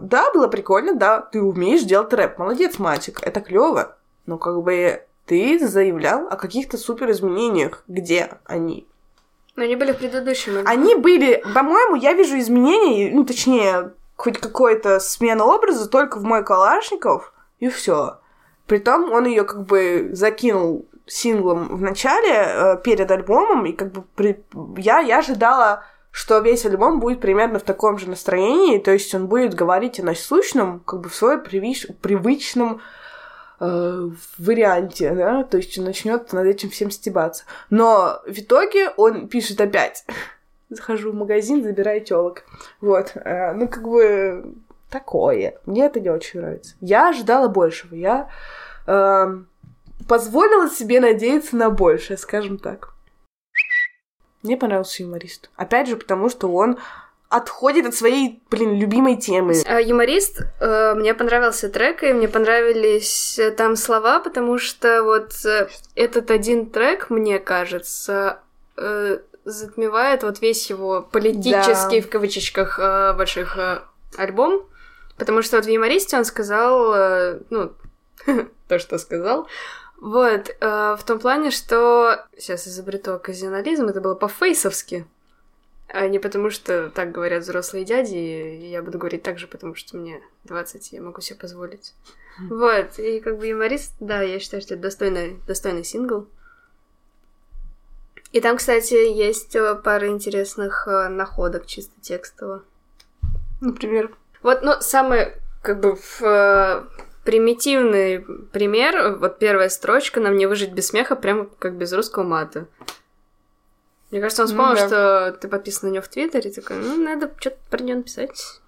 да, 0.00 0.32
было 0.32 0.48
прикольно, 0.48 0.94
да, 0.94 1.20
ты 1.20 1.40
умеешь 1.40 1.82
делать 1.82 2.12
рэп. 2.12 2.38
Молодец, 2.38 2.78
мальчик, 2.78 3.20
это 3.22 3.40
клево. 3.40 3.96
Но 4.30 4.38
как 4.38 4.62
бы 4.62 5.02
ты 5.26 5.58
заявлял 5.58 6.28
о 6.28 6.36
каких-то 6.36 6.78
супер 6.78 7.10
изменениях. 7.10 7.82
Где 7.88 8.30
они? 8.44 8.86
Но 9.56 9.64
они 9.64 9.74
были 9.74 9.90
в 9.90 9.98
предыдущем. 9.98 10.62
Они 10.66 10.94
были, 10.94 11.42
по-моему, 11.52 11.96
я 11.96 12.12
вижу 12.12 12.38
изменения, 12.38 13.10
ну, 13.12 13.24
точнее, 13.24 13.92
хоть 14.14 14.38
какой-то 14.38 15.00
смена 15.00 15.44
образа 15.44 15.90
только 15.90 16.18
в 16.18 16.22
мой 16.22 16.44
Калашников, 16.44 17.32
и 17.58 17.68
все. 17.68 18.20
Притом 18.68 19.10
он 19.10 19.26
ее 19.26 19.42
как 19.42 19.66
бы 19.66 20.10
закинул 20.12 20.86
синглом 21.06 21.76
в 21.76 21.82
начале, 21.82 22.32
э, 22.32 22.76
перед 22.84 23.10
альбомом, 23.10 23.66
и 23.66 23.72
как 23.72 23.90
бы 23.90 24.04
при- 24.14 24.44
я, 24.76 25.00
я 25.00 25.18
ожидала, 25.18 25.82
что 26.12 26.38
весь 26.38 26.64
альбом 26.64 27.00
будет 27.00 27.20
примерно 27.20 27.58
в 27.58 27.64
таком 27.64 27.98
же 27.98 28.08
настроении, 28.08 28.78
то 28.78 28.92
есть 28.92 29.12
он 29.12 29.26
будет 29.26 29.54
говорить 29.54 29.98
о 29.98 30.04
насущном, 30.04 30.78
как 30.86 31.00
бы 31.00 31.08
в 31.08 31.16
своем 31.16 31.40
привич- 31.40 31.92
привычном 32.00 32.80
э, 33.60 34.10
варианте, 34.38 35.10
да, 35.10 35.44
то 35.44 35.58
есть 35.58 35.78
он 35.78 35.84
начнет 35.84 36.32
над 36.32 36.46
этим 36.46 36.70
всем 36.70 36.90
стебаться. 36.90 37.44
Но 37.68 38.20
в 38.26 38.38
итоге 38.38 38.90
он 38.90 39.28
пишет 39.28 39.60
опять. 39.60 40.04
Захожу 40.70 41.12
в 41.12 41.14
магазин, 41.14 41.62
забираю 41.62 42.00
телок. 42.00 42.44
Вот. 42.80 43.12
э, 43.14 43.52
ну, 43.52 43.68
как 43.68 43.82
бы 43.88 44.54
такое. 44.90 45.58
Мне 45.66 45.86
это 45.86 46.00
не 46.00 46.10
очень 46.10 46.40
нравится. 46.40 46.74
Я 46.80 47.10
ожидала 47.10 47.48
большего. 47.48 47.94
Я 47.94 48.28
эм, 48.86 49.48
позволила 50.08 50.68
себе 50.68 51.00
надеяться 51.00 51.56
на 51.56 51.70
большее, 51.70 52.18
скажем 52.18 52.58
так. 52.58 52.94
Мне 54.42 54.56
понравился 54.56 55.02
юморист. 55.02 55.50
Опять 55.56 55.88
же, 55.88 55.96
потому 55.96 56.28
что 56.28 56.52
он 56.52 56.78
отходит 57.30 57.86
от 57.86 57.94
своей, 57.94 58.42
блин, 58.50 58.74
любимой 58.74 59.16
темы. 59.16 59.54
А, 59.64 59.80
Юморист, 59.80 60.42
э, 60.58 60.94
мне 60.94 61.14
понравился 61.14 61.68
трек, 61.68 62.02
и 62.02 62.12
мне 62.12 62.28
понравились 62.28 63.38
э, 63.38 63.52
там 63.52 63.76
слова, 63.76 64.18
потому 64.18 64.58
что 64.58 65.04
вот 65.04 65.32
э, 65.46 65.68
этот 65.94 66.32
один 66.32 66.66
трек, 66.70 67.08
мне 67.08 67.38
кажется, 67.38 68.40
затмевает 69.44 70.22
вот 70.22 70.40
весь 70.40 70.70
его 70.70 71.02
политический, 71.02 72.00
Да. 72.00 72.06
в 72.06 72.10
кавычечках, 72.10 73.16
больших 73.16 73.58
альбом. 74.16 74.66
Потому 75.16 75.42
что 75.42 75.56
вот 75.56 75.66
в 75.66 75.68
юмористе 75.68 76.16
он 76.16 76.24
сказал, 76.24 77.36
ну, 77.50 77.72
то, 78.68 78.78
что 78.78 78.96
сказал. 78.98 79.48
Вот, 80.00 80.56
в 80.60 81.00
том 81.06 81.18
плане, 81.18 81.50
что... 81.50 82.24
Сейчас 82.38 82.66
изобрету 82.66 83.12
оказионализм, 83.12 83.86
это 83.86 84.00
было 84.00 84.14
по-фейсовски. 84.14 85.06
А 85.92 86.06
не 86.06 86.20
потому, 86.20 86.50
что 86.50 86.88
так 86.90 87.10
говорят 87.10 87.42
взрослые 87.42 87.84
дяди, 87.84 88.14
и 88.14 88.70
я 88.70 88.80
буду 88.82 88.98
говорить 88.98 89.22
так 89.22 89.38
же, 89.38 89.48
потому 89.48 89.74
что 89.74 89.96
мне 89.96 90.22
20, 90.44 90.92
я 90.92 91.02
могу 91.02 91.20
себе 91.20 91.38
позволить. 91.38 91.94
Вот, 92.48 92.98
и 92.98 93.20
как 93.20 93.38
бы 93.38 93.48
юморист, 93.48 93.94
да, 93.98 94.22
я 94.22 94.38
считаю, 94.38 94.62
что 94.62 94.74
это 94.74 94.84
достойный, 94.84 95.38
достойный 95.46 95.84
сингл. 95.84 96.28
И 98.32 98.40
там, 98.40 98.56
кстати, 98.56 98.94
есть 98.94 99.56
э, 99.56 99.74
пара 99.74 100.06
интересных 100.06 100.86
э, 100.86 101.08
находок 101.08 101.66
чисто 101.66 101.92
текстово. 102.00 102.62
Например. 103.60 104.14
Вот, 104.42 104.62
ну, 104.62 104.74
самый, 104.80 105.32
как 105.60 105.80
бы, 105.80 105.96
в, 105.96 106.22
э, 106.22 106.84
примитивный 107.24 108.20
пример, 108.52 109.16
вот 109.16 109.40
первая 109.40 109.68
строчка 109.68 110.20
«Нам 110.20 110.36
не 110.36 110.46
выжить 110.46 110.72
без 110.72 110.86
смеха», 110.86 111.16
прям 111.16 111.50
как 111.58 111.76
без 111.76 111.92
русского 111.92 112.22
мата. 112.22 112.68
Мне 114.10 114.20
кажется, 114.20 114.42
он 114.42 114.48
Ну 114.48 114.54
вспомнил, 114.54 114.80
да. 114.80 114.86
что 115.30 115.38
ты 115.40 115.48
подписан 115.48 115.88
на 115.88 115.92
него 115.94 116.02
в 116.02 116.08
Твиттере, 116.08 116.50
такой, 116.50 116.76
ну, 116.76 116.96
надо 116.96 117.30
что-то 117.38 117.56
про 117.70 117.82
него 117.82 117.98
написать. 117.98 118.60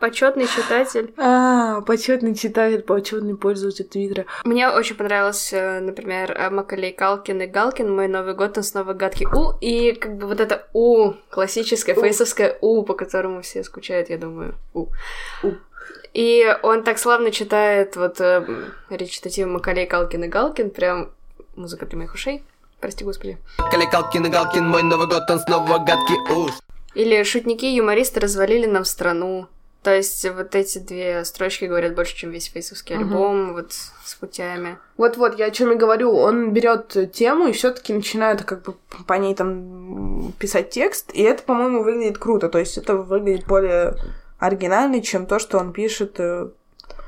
почетный 0.00 0.46
читатель. 0.46 1.14
А, 1.16 1.80
почетный 1.82 2.34
читатель, 2.34 2.82
почетный 2.82 3.36
пользователь 3.36 3.84
Твиттера. 3.84 4.26
Мне 4.44 4.68
очень 4.68 4.96
понравился, 4.96 5.56
э, 5.56 5.80
например, 5.80 6.32
э, 6.32 6.50
Макалей 6.50 6.92
Калкин 6.92 7.42
и 7.42 7.46
Галкин. 7.46 7.88
Мой 7.94 8.08
Новый 8.08 8.34
год, 8.34 8.56
он 8.58 8.64
снова 8.64 8.94
гадкий 8.94 9.26
У. 9.26 9.52
И 9.60 9.92
как 9.92 10.16
бы 10.16 10.26
вот 10.26 10.40
это 10.40 10.66
У, 10.72 11.12
классическое 11.30 11.94
фейсовское 11.94 12.58
У, 12.60 12.82
по 12.82 12.94
которому 12.94 13.42
все 13.42 13.62
скучают, 13.62 14.10
я 14.10 14.18
думаю. 14.18 14.56
У. 14.74 14.86
У. 15.44 15.52
И 16.14 16.44
он 16.62 16.82
так 16.82 16.98
славно 16.98 17.30
читает 17.30 17.96
вот 17.96 18.20
э, 18.20 18.44
речитативы 18.90 19.50
Макалей 19.50 19.86
Калкин 19.86 20.24
и 20.24 20.28
Галкин. 20.28 20.70
Прям 20.70 21.10
музыка 21.54 21.86
для 21.86 21.98
моих 21.98 22.14
ушей. 22.14 22.42
Прости, 22.82 23.04
господи. 23.04 23.38
Кали 23.70 23.86
Калкин 23.90 24.26
и 24.26 24.28
Галкин, 24.28 24.68
мой 24.68 24.82
Новый 24.82 25.06
год, 25.06 25.22
он 25.30 25.38
снова 25.38 25.78
гадкий 25.78 26.18
уж. 26.34 26.50
Или 26.94 27.22
шутники-юмористы 27.22 28.20
развалили 28.20 28.66
нам 28.66 28.84
страну. 28.84 29.46
То 29.84 29.94
есть 29.94 30.28
вот 30.28 30.54
эти 30.54 30.78
две 30.78 31.24
строчки 31.24 31.64
говорят 31.64 31.94
больше, 31.94 32.14
чем 32.16 32.30
весь 32.30 32.48
фейсовский 32.48 32.96
Мгм. 32.96 33.04
альбом, 33.04 33.52
вот 33.54 33.72
с 33.72 34.14
путями. 34.16 34.78
Вот-вот, 34.96 35.38
я 35.38 35.46
о 35.46 35.50
чем 35.50 35.72
и 35.72 35.76
говорю. 35.76 36.12
Он 36.12 36.52
берет 36.52 37.12
тему 37.12 37.46
и 37.48 37.52
все-таки 37.52 37.92
начинает 37.92 38.42
как 38.44 38.62
бы 38.62 38.74
по 39.06 39.14
ней 39.14 39.34
там 39.34 40.32
писать 40.38 40.70
текст, 40.70 41.10
и 41.14 41.22
это, 41.22 41.42
по-моему, 41.44 41.82
выглядит 41.84 42.18
круто. 42.18 42.48
То 42.48 42.58
есть 42.58 42.76
это 42.78 42.94
выглядит 42.96 43.46
более 43.46 43.94
оригинально, 44.38 45.00
чем 45.02 45.26
то, 45.26 45.38
что 45.38 45.58
он 45.58 45.72
пишет. 45.72 46.18
э, 46.18 46.48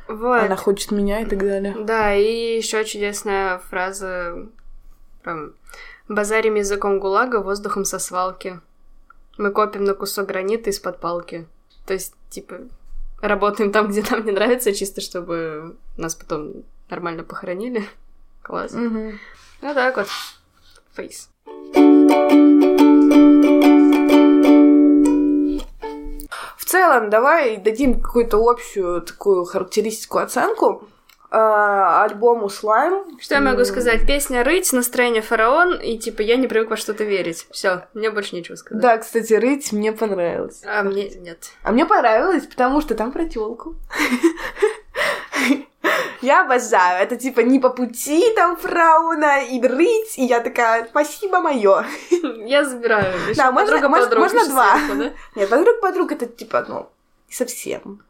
Вот. 0.09 0.41
Она 0.43 0.57
хочет 0.57 0.91
меня 0.93 1.21
и 1.21 1.25
так 1.27 1.39
далее. 1.41 1.77
Да, 1.81 2.15
и 2.15 2.57
еще 2.57 2.85
чудесная 2.85 3.59
фраза 3.59 4.47
прям 5.25 5.55
«Базарим 6.09 6.55
языком 6.55 7.01
гулага, 7.01 7.41
воздухом 7.41 7.85
со 7.85 7.99
свалки. 7.99 8.61
Мы 9.39 9.51
копим 9.51 9.85
на 9.85 9.95
кусок 9.95 10.29
гранита 10.29 10.71
из-под 10.71 11.01
палки». 11.01 11.49
То 11.87 11.95
есть, 11.95 12.15
типа, 12.31 12.61
работаем 13.21 13.73
там, 13.73 13.89
где 13.91 14.05
нам 14.11 14.25
не 14.25 14.33
нравится, 14.33 14.73
чисто 14.73 15.01
чтобы 15.01 15.77
нас 15.97 16.15
потом 16.15 16.63
нормально 16.89 17.25
похоронили. 17.25 17.89
Класс. 18.43 18.73
Мгм. 18.73 19.19
Ну 19.63 19.75
так 19.75 19.97
вот. 19.97 20.07
Фейс. 20.93 21.31
В 26.57 26.65
целом, 26.67 27.09
давай 27.09 27.57
дадим 27.57 28.01
какую-то 28.01 28.37
общую 28.39 29.01
такую 29.01 29.45
характеристику, 29.45 30.19
оценку 30.19 30.89
альбому 31.35 32.49
Слайм. 32.49 33.19
Что 33.21 33.35
я 33.35 33.41
могу 33.41 33.65
сказать? 33.65 34.07
Песня 34.07 34.45
«Рыть», 34.45 34.73
настроение 34.73 35.23
«Фараон», 35.23 35.75
и 35.81 35.99
типа 35.99 36.23
я 36.23 36.37
не 36.37 36.47
привык 36.47 36.71
во 36.71 36.77
что-то 36.77 37.05
верить. 37.05 37.47
Все, 37.51 37.87
мне 37.95 38.11
больше 38.11 38.35
нечего 38.37 38.57
сказать. 38.57 38.81
Да, 38.83 38.99
кстати, 38.99 39.33
рыть 39.35 39.73
мне 39.73 39.93
понравилось. 39.93 40.63
А 40.65 40.83
мне 40.83 41.09
нет. 41.11 41.51
А 41.63 41.73
мне 41.73 41.87
понравилось, 41.87 42.47
потому 42.47 42.81
что 42.81 42.95
там 42.95 43.13
про 43.13 43.25
тёлку. 43.27 43.75
Я 46.23 46.43
обожаю. 46.45 47.03
Это 47.03 47.17
типа 47.17 47.41
не 47.41 47.59
по 47.59 47.69
пути 47.69 48.33
там 48.35 48.57
фрауна 48.57 49.45
и 49.45 49.61
рыть. 49.61 50.17
И 50.19 50.25
я 50.25 50.41
такая, 50.41 50.87
спасибо 50.87 51.41
мое. 51.41 51.85
Я 52.47 52.65
забираю. 52.65 53.13
Да, 53.37 53.53
можно- 53.53 53.89
можно- 53.89 54.19
можно 54.19 54.47
два. 54.49 54.79
Нет, 55.35 55.51
подруг 55.51 55.81
подруг 55.81 56.13
это 56.13 56.25
типа, 56.27 56.65
ну, 56.69 56.89
совсем. 57.29 58.03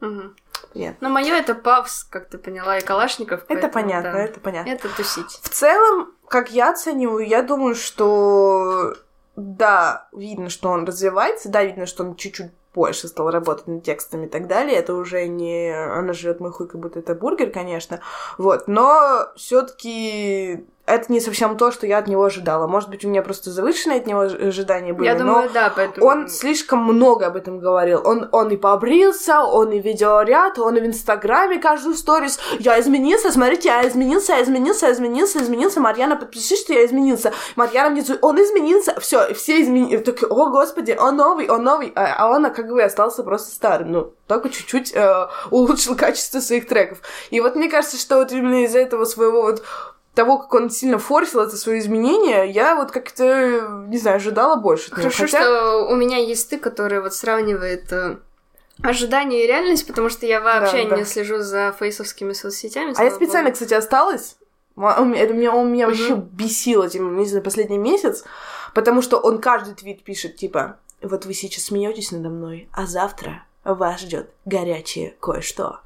Мгм. 0.00 0.34
Понятно. 0.72 1.08
Но 1.08 1.14
мое 1.14 1.34
это 1.34 1.54
Павс, 1.54 2.04
как 2.04 2.28
ты 2.28 2.38
поняла, 2.38 2.78
и 2.78 2.82
Калашников. 2.82 3.44
Это 3.48 3.68
понятно, 3.68 4.12
да. 4.12 4.18
это 4.22 4.40
понятно. 4.40 4.70
Это 4.70 4.88
тусить. 4.88 5.40
В 5.42 5.48
целом, 5.48 6.12
как 6.28 6.50
я 6.50 6.70
оцениваю, 6.70 7.26
я 7.26 7.42
думаю, 7.42 7.74
что 7.74 8.94
да, 9.36 10.08
видно, 10.12 10.48
что 10.50 10.70
он 10.70 10.84
развивается, 10.84 11.48
да, 11.48 11.64
видно, 11.64 11.86
что 11.86 12.04
он 12.04 12.16
чуть-чуть 12.16 12.50
больше 12.74 13.08
стал 13.08 13.30
работать 13.30 13.66
над 13.66 13.84
текстами 13.84 14.26
и 14.26 14.28
так 14.28 14.46
далее. 14.46 14.76
Это 14.76 14.94
уже 14.94 15.26
не 15.26 15.70
она 15.70 16.12
живет 16.12 16.40
мой 16.40 16.52
хуй, 16.52 16.66
как 16.66 16.80
будто 16.80 16.98
это 16.98 17.14
бургер, 17.14 17.50
конечно. 17.50 18.00
Вот, 18.38 18.66
но 18.68 19.28
все-таки 19.36 20.64
это 20.84 21.12
не 21.12 21.20
совсем 21.20 21.56
то, 21.56 21.70
что 21.70 21.86
я 21.86 21.98
от 21.98 22.08
него 22.08 22.24
ожидала. 22.24 22.66
Может 22.66 22.90
быть, 22.90 23.04
у 23.04 23.08
меня 23.08 23.22
просто 23.22 23.50
завышенные 23.50 23.98
от 23.98 24.06
него 24.06 24.20
ожидания 24.20 24.92
были, 24.92 25.06
Я 25.06 25.14
но 25.14 25.20
думаю, 25.20 25.50
да, 25.54 25.72
поэтому... 25.74 26.06
он 26.06 26.28
слишком 26.28 26.82
много 26.84 27.26
об 27.26 27.36
этом 27.36 27.60
говорил. 27.60 28.02
Он, 28.04 28.28
он 28.32 28.50
и 28.50 28.56
побрился, 28.56 29.42
он 29.42 29.70
и 29.70 29.80
видеоряд, 29.80 30.58
он 30.58 30.76
и 30.76 30.80
в 30.80 30.86
Инстаграме 30.86 31.58
каждую 31.58 31.94
сторис. 31.94 32.40
Я 32.58 32.80
изменился, 32.80 33.30
смотрите, 33.30 33.68
я 33.68 33.88
изменился, 33.88 34.32
я 34.34 34.42
изменился, 34.42 34.86
я 34.86 34.92
изменился, 34.92 35.38
изменился. 35.42 35.80
Марьяна, 35.80 36.16
подпиши, 36.16 36.56
что 36.56 36.72
я 36.72 36.84
изменился. 36.84 37.32
Марьяна 37.54 37.90
мне 37.90 38.02
звонит, 38.02 38.24
он 38.24 38.42
изменился. 38.42 38.98
Все, 38.98 39.32
все 39.34 39.62
изменились. 39.62 40.04
Такие, 40.04 40.26
о, 40.28 40.50
господи, 40.50 40.96
он 40.98 41.16
новый, 41.16 41.48
он 41.48 41.62
новый. 41.62 41.92
А, 41.94 42.14
а 42.18 42.30
он, 42.30 42.52
как 42.52 42.68
бы, 42.68 42.82
остался 42.82 43.22
просто 43.22 43.52
старым. 43.52 43.92
Ну, 43.92 44.12
только 44.26 44.48
чуть-чуть 44.48 44.92
э, 44.94 45.26
улучшил 45.50 45.94
качество 45.94 46.40
своих 46.40 46.66
треков. 46.66 47.02
И 47.30 47.40
вот 47.40 47.54
мне 47.54 47.68
кажется, 47.68 47.98
что 47.98 48.16
вот 48.16 48.32
именно 48.32 48.64
из-за 48.64 48.80
этого 48.80 49.04
своего 49.04 49.42
вот 49.42 49.62
того, 50.14 50.38
как 50.38 50.52
он 50.54 50.70
сильно 50.70 50.98
форсил 50.98 51.40
это 51.40 51.56
свои 51.56 51.78
изменения, 51.78 52.44
я 52.44 52.74
вот 52.76 52.90
как-то, 52.90 53.84
не 53.88 53.98
знаю, 53.98 54.16
ожидала 54.16 54.56
больше. 54.56 54.90
Хорошо, 54.90 55.24
Хотя- 55.24 55.40
что 55.42 55.86
у 55.88 55.96
меня 55.96 56.18
есть 56.18 56.50
ты, 56.50 56.58
который 56.58 57.00
вот 57.00 57.14
сравнивает 57.14 57.90
э, 57.92 58.18
ожидания 58.82 59.44
и 59.44 59.46
реальность, 59.46 59.86
потому 59.86 60.08
что 60.10 60.26
я 60.26 60.40
вообще 60.40 60.84
Да, 60.84 60.90
да. 60.90 60.96
не 60.96 61.04
слежу 61.04 61.38
за 61.40 61.74
фейсовскими 61.78 62.32
соцсетями. 62.32 62.94
А 62.96 63.04
я 63.04 63.10
специально, 63.10 63.48
богу. 63.50 63.54
кстати, 63.54 63.74
осталась. 63.74 64.36
Это 64.76 65.34
меня, 65.34 65.54
он 65.54 65.70
меня 65.70 65.86
вообще 65.86 66.14
бесил 66.16 66.82
этим, 66.82 67.16
не 67.18 67.26
знаю, 67.26 67.44
последний 67.44 67.76
месяц, 67.78 68.24
потому 68.74 69.02
что 69.02 69.18
он 69.18 69.38
каждый 69.40 69.74
твит 69.74 70.02
пишет, 70.02 70.36
типа, 70.36 70.78
вот 71.02 71.26
вы 71.26 71.34
сейчас 71.34 71.64
смеетесь 71.64 72.10
надо 72.10 72.30
мной, 72.30 72.68
а 72.72 72.86
завтра 72.86 73.44
вас 73.64 74.00
ждет 74.00 74.30
горячее 74.46 75.14
кое-что. 75.20 75.80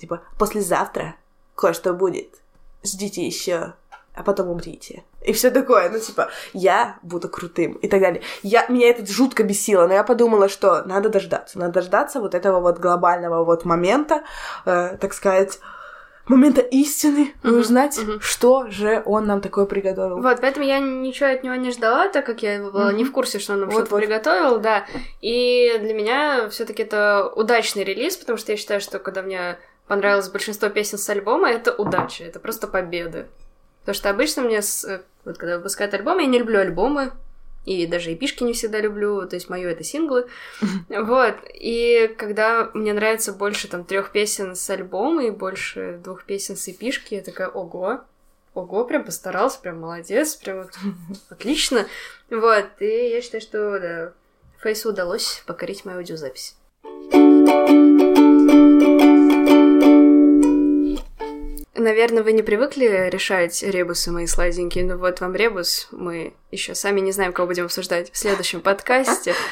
Типа, 0.00 0.22
послезавтра 0.38 1.14
кое-что 1.54 1.92
будет. 1.92 2.28
Ждите 2.84 3.26
еще, 3.26 3.74
а 4.14 4.22
потом 4.22 4.48
умрите. 4.48 5.04
И 5.22 5.32
все 5.32 5.50
такое, 5.50 5.90
ну, 5.90 5.98
типа, 5.98 6.28
я 6.52 6.98
буду 7.02 7.28
крутым 7.28 7.72
и 7.74 7.88
так 7.88 8.00
далее. 8.00 8.22
Я, 8.42 8.66
меня 8.68 8.88
это 8.88 9.06
жутко 9.10 9.42
бесило, 9.42 9.86
но 9.86 9.94
я 9.94 10.04
подумала, 10.04 10.48
что 10.48 10.82
надо 10.84 11.08
дождаться. 11.08 11.58
Надо 11.58 11.74
дождаться 11.74 12.20
вот 12.20 12.34
этого 12.34 12.60
вот 12.60 12.78
глобального 12.78 13.44
вот 13.44 13.64
момента, 13.64 14.22
э, 14.64 14.96
так 15.00 15.12
сказать, 15.12 15.58
момента 16.26 16.60
истины, 16.60 17.34
и 17.42 17.46
Мгм, 17.46 17.58
узнать, 17.60 17.98
мгм. 17.98 18.20
что 18.20 18.66
же 18.70 19.02
он 19.06 19.26
нам 19.26 19.40
такое 19.40 19.64
приготовил. 19.66 20.20
Вот, 20.20 20.40
поэтому 20.40 20.66
я 20.66 20.78
ничего 20.78 21.30
от 21.30 21.42
него 21.42 21.54
не 21.54 21.70
ждала, 21.70 22.08
так 22.08 22.26
как 22.26 22.42
я 22.42 22.60
была 22.62 22.92
не 22.92 23.04
в 23.04 23.12
курсе, 23.12 23.38
что 23.38 23.54
он 23.54 23.60
нам 23.60 23.70
Вот, 23.70 23.76
что-то 23.76 23.90
вот. 23.92 24.00
приготовил, 24.00 24.58
да. 24.58 24.84
И 25.20 25.74
для 25.80 25.94
меня 25.94 26.48
все 26.50 26.64
таки 26.64 26.82
это 26.82 27.30
удачный 27.34 27.82
релиз, 27.84 28.16
потому 28.16 28.36
что 28.38 28.52
я 28.52 28.58
считаю, 28.58 28.80
что 28.80 28.98
когда 28.98 29.22
мне 29.22 29.58
понравилось 29.88 30.28
большинство 30.28 30.68
песен 30.68 30.98
с 30.98 31.08
альбома, 31.08 31.50
это 31.50 31.74
удача, 31.74 32.24
это 32.24 32.38
просто 32.38 32.68
победы. 32.68 33.26
Потому 33.80 33.94
что 33.94 34.10
обычно 34.10 34.42
мне, 34.42 34.62
с, 34.62 34.84
э, 34.84 35.00
вот 35.24 35.38
когда 35.38 35.56
выпускают 35.56 35.94
альбом, 35.94 36.18
я 36.18 36.26
не 36.26 36.38
люблю 36.38 36.60
альбомы, 36.60 37.12
и 37.64 37.86
даже 37.86 38.14
эпишки 38.14 38.44
не 38.44 38.52
всегда 38.54 38.80
люблю, 38.80 39.26
то 39.26 39.36
есть 39.36 39.50
мое 39.50 39.70
это 39.70 39.84
синглы. 39.84 40.28
Вот. 40.88 41.36
И 41.52 42.14
когда 42.16 42.70
мне 42.74 42.92
нравится 42.92 43.32
больше 43.32 43.68
там 43.68 43.84
трех 43.84 44.10
песен 44.10 44.56
с 44.56 44.70
альбома 44.70 45.24
и 45.24 45.30
больше 45.30 46.00
двух 46.02 46.24
песен 46.24 46.56
с 46.56 46.68
эпишки, 46.68 47.14
я 47.14 47.20
такая, 47.20 47.48
ого, 47.48 48.00
ого, 48.54 48.84
прям 48.84 49.04
постарался, 49.04 49.60
прям 49.60 49.80
молодец, 49.80 50.34
прям 50.36 50.62
вот 50.62 50.70
отлично. 51.30 51.86
Вот. 52.30 52.66
И 52.80 53.10
я 53.10 53.20
считаю, 53.20 53.40
что 53.40 53.78
да, 53.78 54.12
Фейсу 54.62 54.90
удалось 54.90 55.42
покорить 55.46 55.84
мою 55.84 55.98
аудиозапись. 55.98 56.56
Наверное, 61.78 62.22
вы 62.22 62.32
не 62.32 62.42
привыкли 62.42 63.08
решать 63.10 63.62
ребусы 63.62 64.10
мои 64.10 64.26
сладенькие, 64.26 64.84
но 64.84 64.96
вот 64.96 65.20
вам 65.20 65.34
ребус, 65.36 65.88
мы 65.92 66.34
еще 66.50 66.74
сами 66.74 67.00
не 67.00 67.12
знаем, 67.12 67.32
кого 67.32 67.46
будем 67.48 67.66
обсуждать 67.66 68.10
в 68.12 68.16
следующем 68.18 68.60
подкасте. 68.60 69.34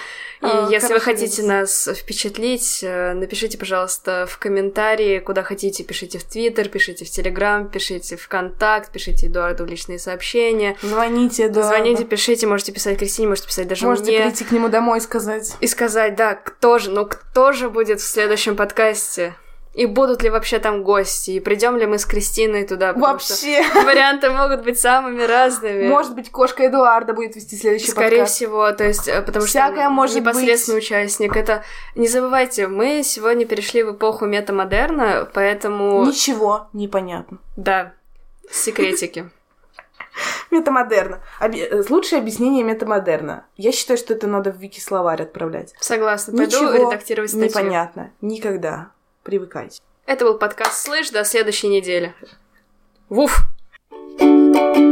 И 0.42 0.46
А, 0.46 0.68
если 0.70 0.92
вы 0.92 1.00
хотите 1.00 1.40
ребус. 1.40 1.48
нас 1.48 1.88
впечатлить, 1.96 2.80
э, 2.82 3.14
напишите, 3.14 3.56
пожалуйста, 3.56 4.26
в 4.28 4.36
комментарии, 4.38 5.18
куда 5.18 5.42
хотите, 5.42 5.82
пишите 5.82 6.18
в 6.18 6.24
Твиттер, 6.24 6.68
пишите 6.68 7.06
в 7.06 7.10
Телеграм, 7.10 7.70
пишите 7.70 8.16
в 8.16 8.28
Контакт, 8.28 8.92
пишите 8.92 9.28
Эдуарду 9.28 9.64
в 9.64 9.66
личные 9.68 9.98
сообщения. 9.98 10.76
Звоните, 10.82 11.48
да. 11.48 11.62
Звоните, 11.62 12.04
пишите, 12.04 12.46
можете 12.46 12.72
писать 12.72 12.98
Кристине, 12.98 13.28
можете 13.28 13.48
писать 13.48 13.66
даже 13.66 13.86
Можете 13.86 14.10
мне. 14.10 14.22
прийти 14.26 14.44
к 14.44 14.52
нему 14.52 14.68
домой 14.68 14.98
и 14.98 15.00
сказать. 15.00 15.54
И 15.60 15.66
сказать, 15.66 16.16
да, 16.16 16.34
кто 16.34 16.78
же, 16.78 16.90
ну 16.90 17.06
кто 17.06 17.52
же 17.52 17.70
будет 17.70 18.00
в 18.00 18.06
следующем 18.06 18.56
подкасте? 18.56 19.34
И 19.76 19.84
будут 19.84 20.22
ли 20.22 20.30
вообще 20.30 20.58
там 20.58 20.82
гости? 20.82 21.32
И 21.32 21.40
придем 21.40 21.76
ли 21.76 21.84
мы 21.86 21.98
с 21.98 22.06
Кристиной 22.06 22.64
туда? 22.66 22.94
Вообще. 22.94 23.62
Варианты 23.74 24.30
могут 24.30 24.64
быть 24.64 24.78
самыми 24.80 25.22
разными. 25.22 25.86
Может 25.86 26.14
быть, 26.14 26.30
кошка 26.30 26.66
Эдуарда 26.66 27.12
будет 27.12 27.36
вести 27.36 27.56
следующий 27.56 27.90
Скорее 27.90 28.20
подкаст. 28.20 28.34
всего, 28.36 28.72
то 28.72 28.84
есть, 28.84 29.06
э, 29.06 29.20
потому 29.20 29.44
Всякое 29.44 29.82
что 29.84 29.90
может 29.90 30.16
непосредственный 30.16 30.78
быть. 30.78 30.84
участник. 30.86 31.36
Это 31.36 31.62
не 31.94 32.08
забывайте, 32.08 32.68
мы 32.68 33.02
сегодня 33.04 33.44
перешли 33.44 33.82
в 33.82 33.92
эпоху 33.92 34.24
метамодерна, 34.24 35.28
поэтому 35.34 36.06
Ничего 36.06 36.68
не 36.72 36.88
понятно. 36.88 37.36
да, 37.56 37.92
секретики. 38.50 39.28
Метамодерна. 40.50 41.20
Оби- 41.40 41.60
э, 41.60 41.82
Лучшее 41.90 42.20
объяснение 42.20 42.64
метамодерна. 42.64 43.44
Я 43.56 43.72
считаю, 43.72 43.98
что 43.98 44.14
это 44.14 44.26
надо 44.26 44.52
в 44.52 44.56
вики-словарь 44.56 45.22
отправлять. 45.22 45.74
Согласна. 45.80 46.34
Пойду 46.34 46.46
Ничего 46.64 46.88
редактировать 46.88 47.30
статью. 47.30 47.48
непонятно. 47.48 48.10
Никогда. 48.22 48.90
Привыкайте. 49.26 49.82
Это 50.06 50.24
был 50.24 50.38
подкаст 50.38 50.84
«Слышь» 50.84 51.10
до 51.10 51.24
следующей 51.24 51.66
недели. 51.66 52.14
Вуф! 53.08 53.40
thank 54.18 54.76
you 54.76 54.85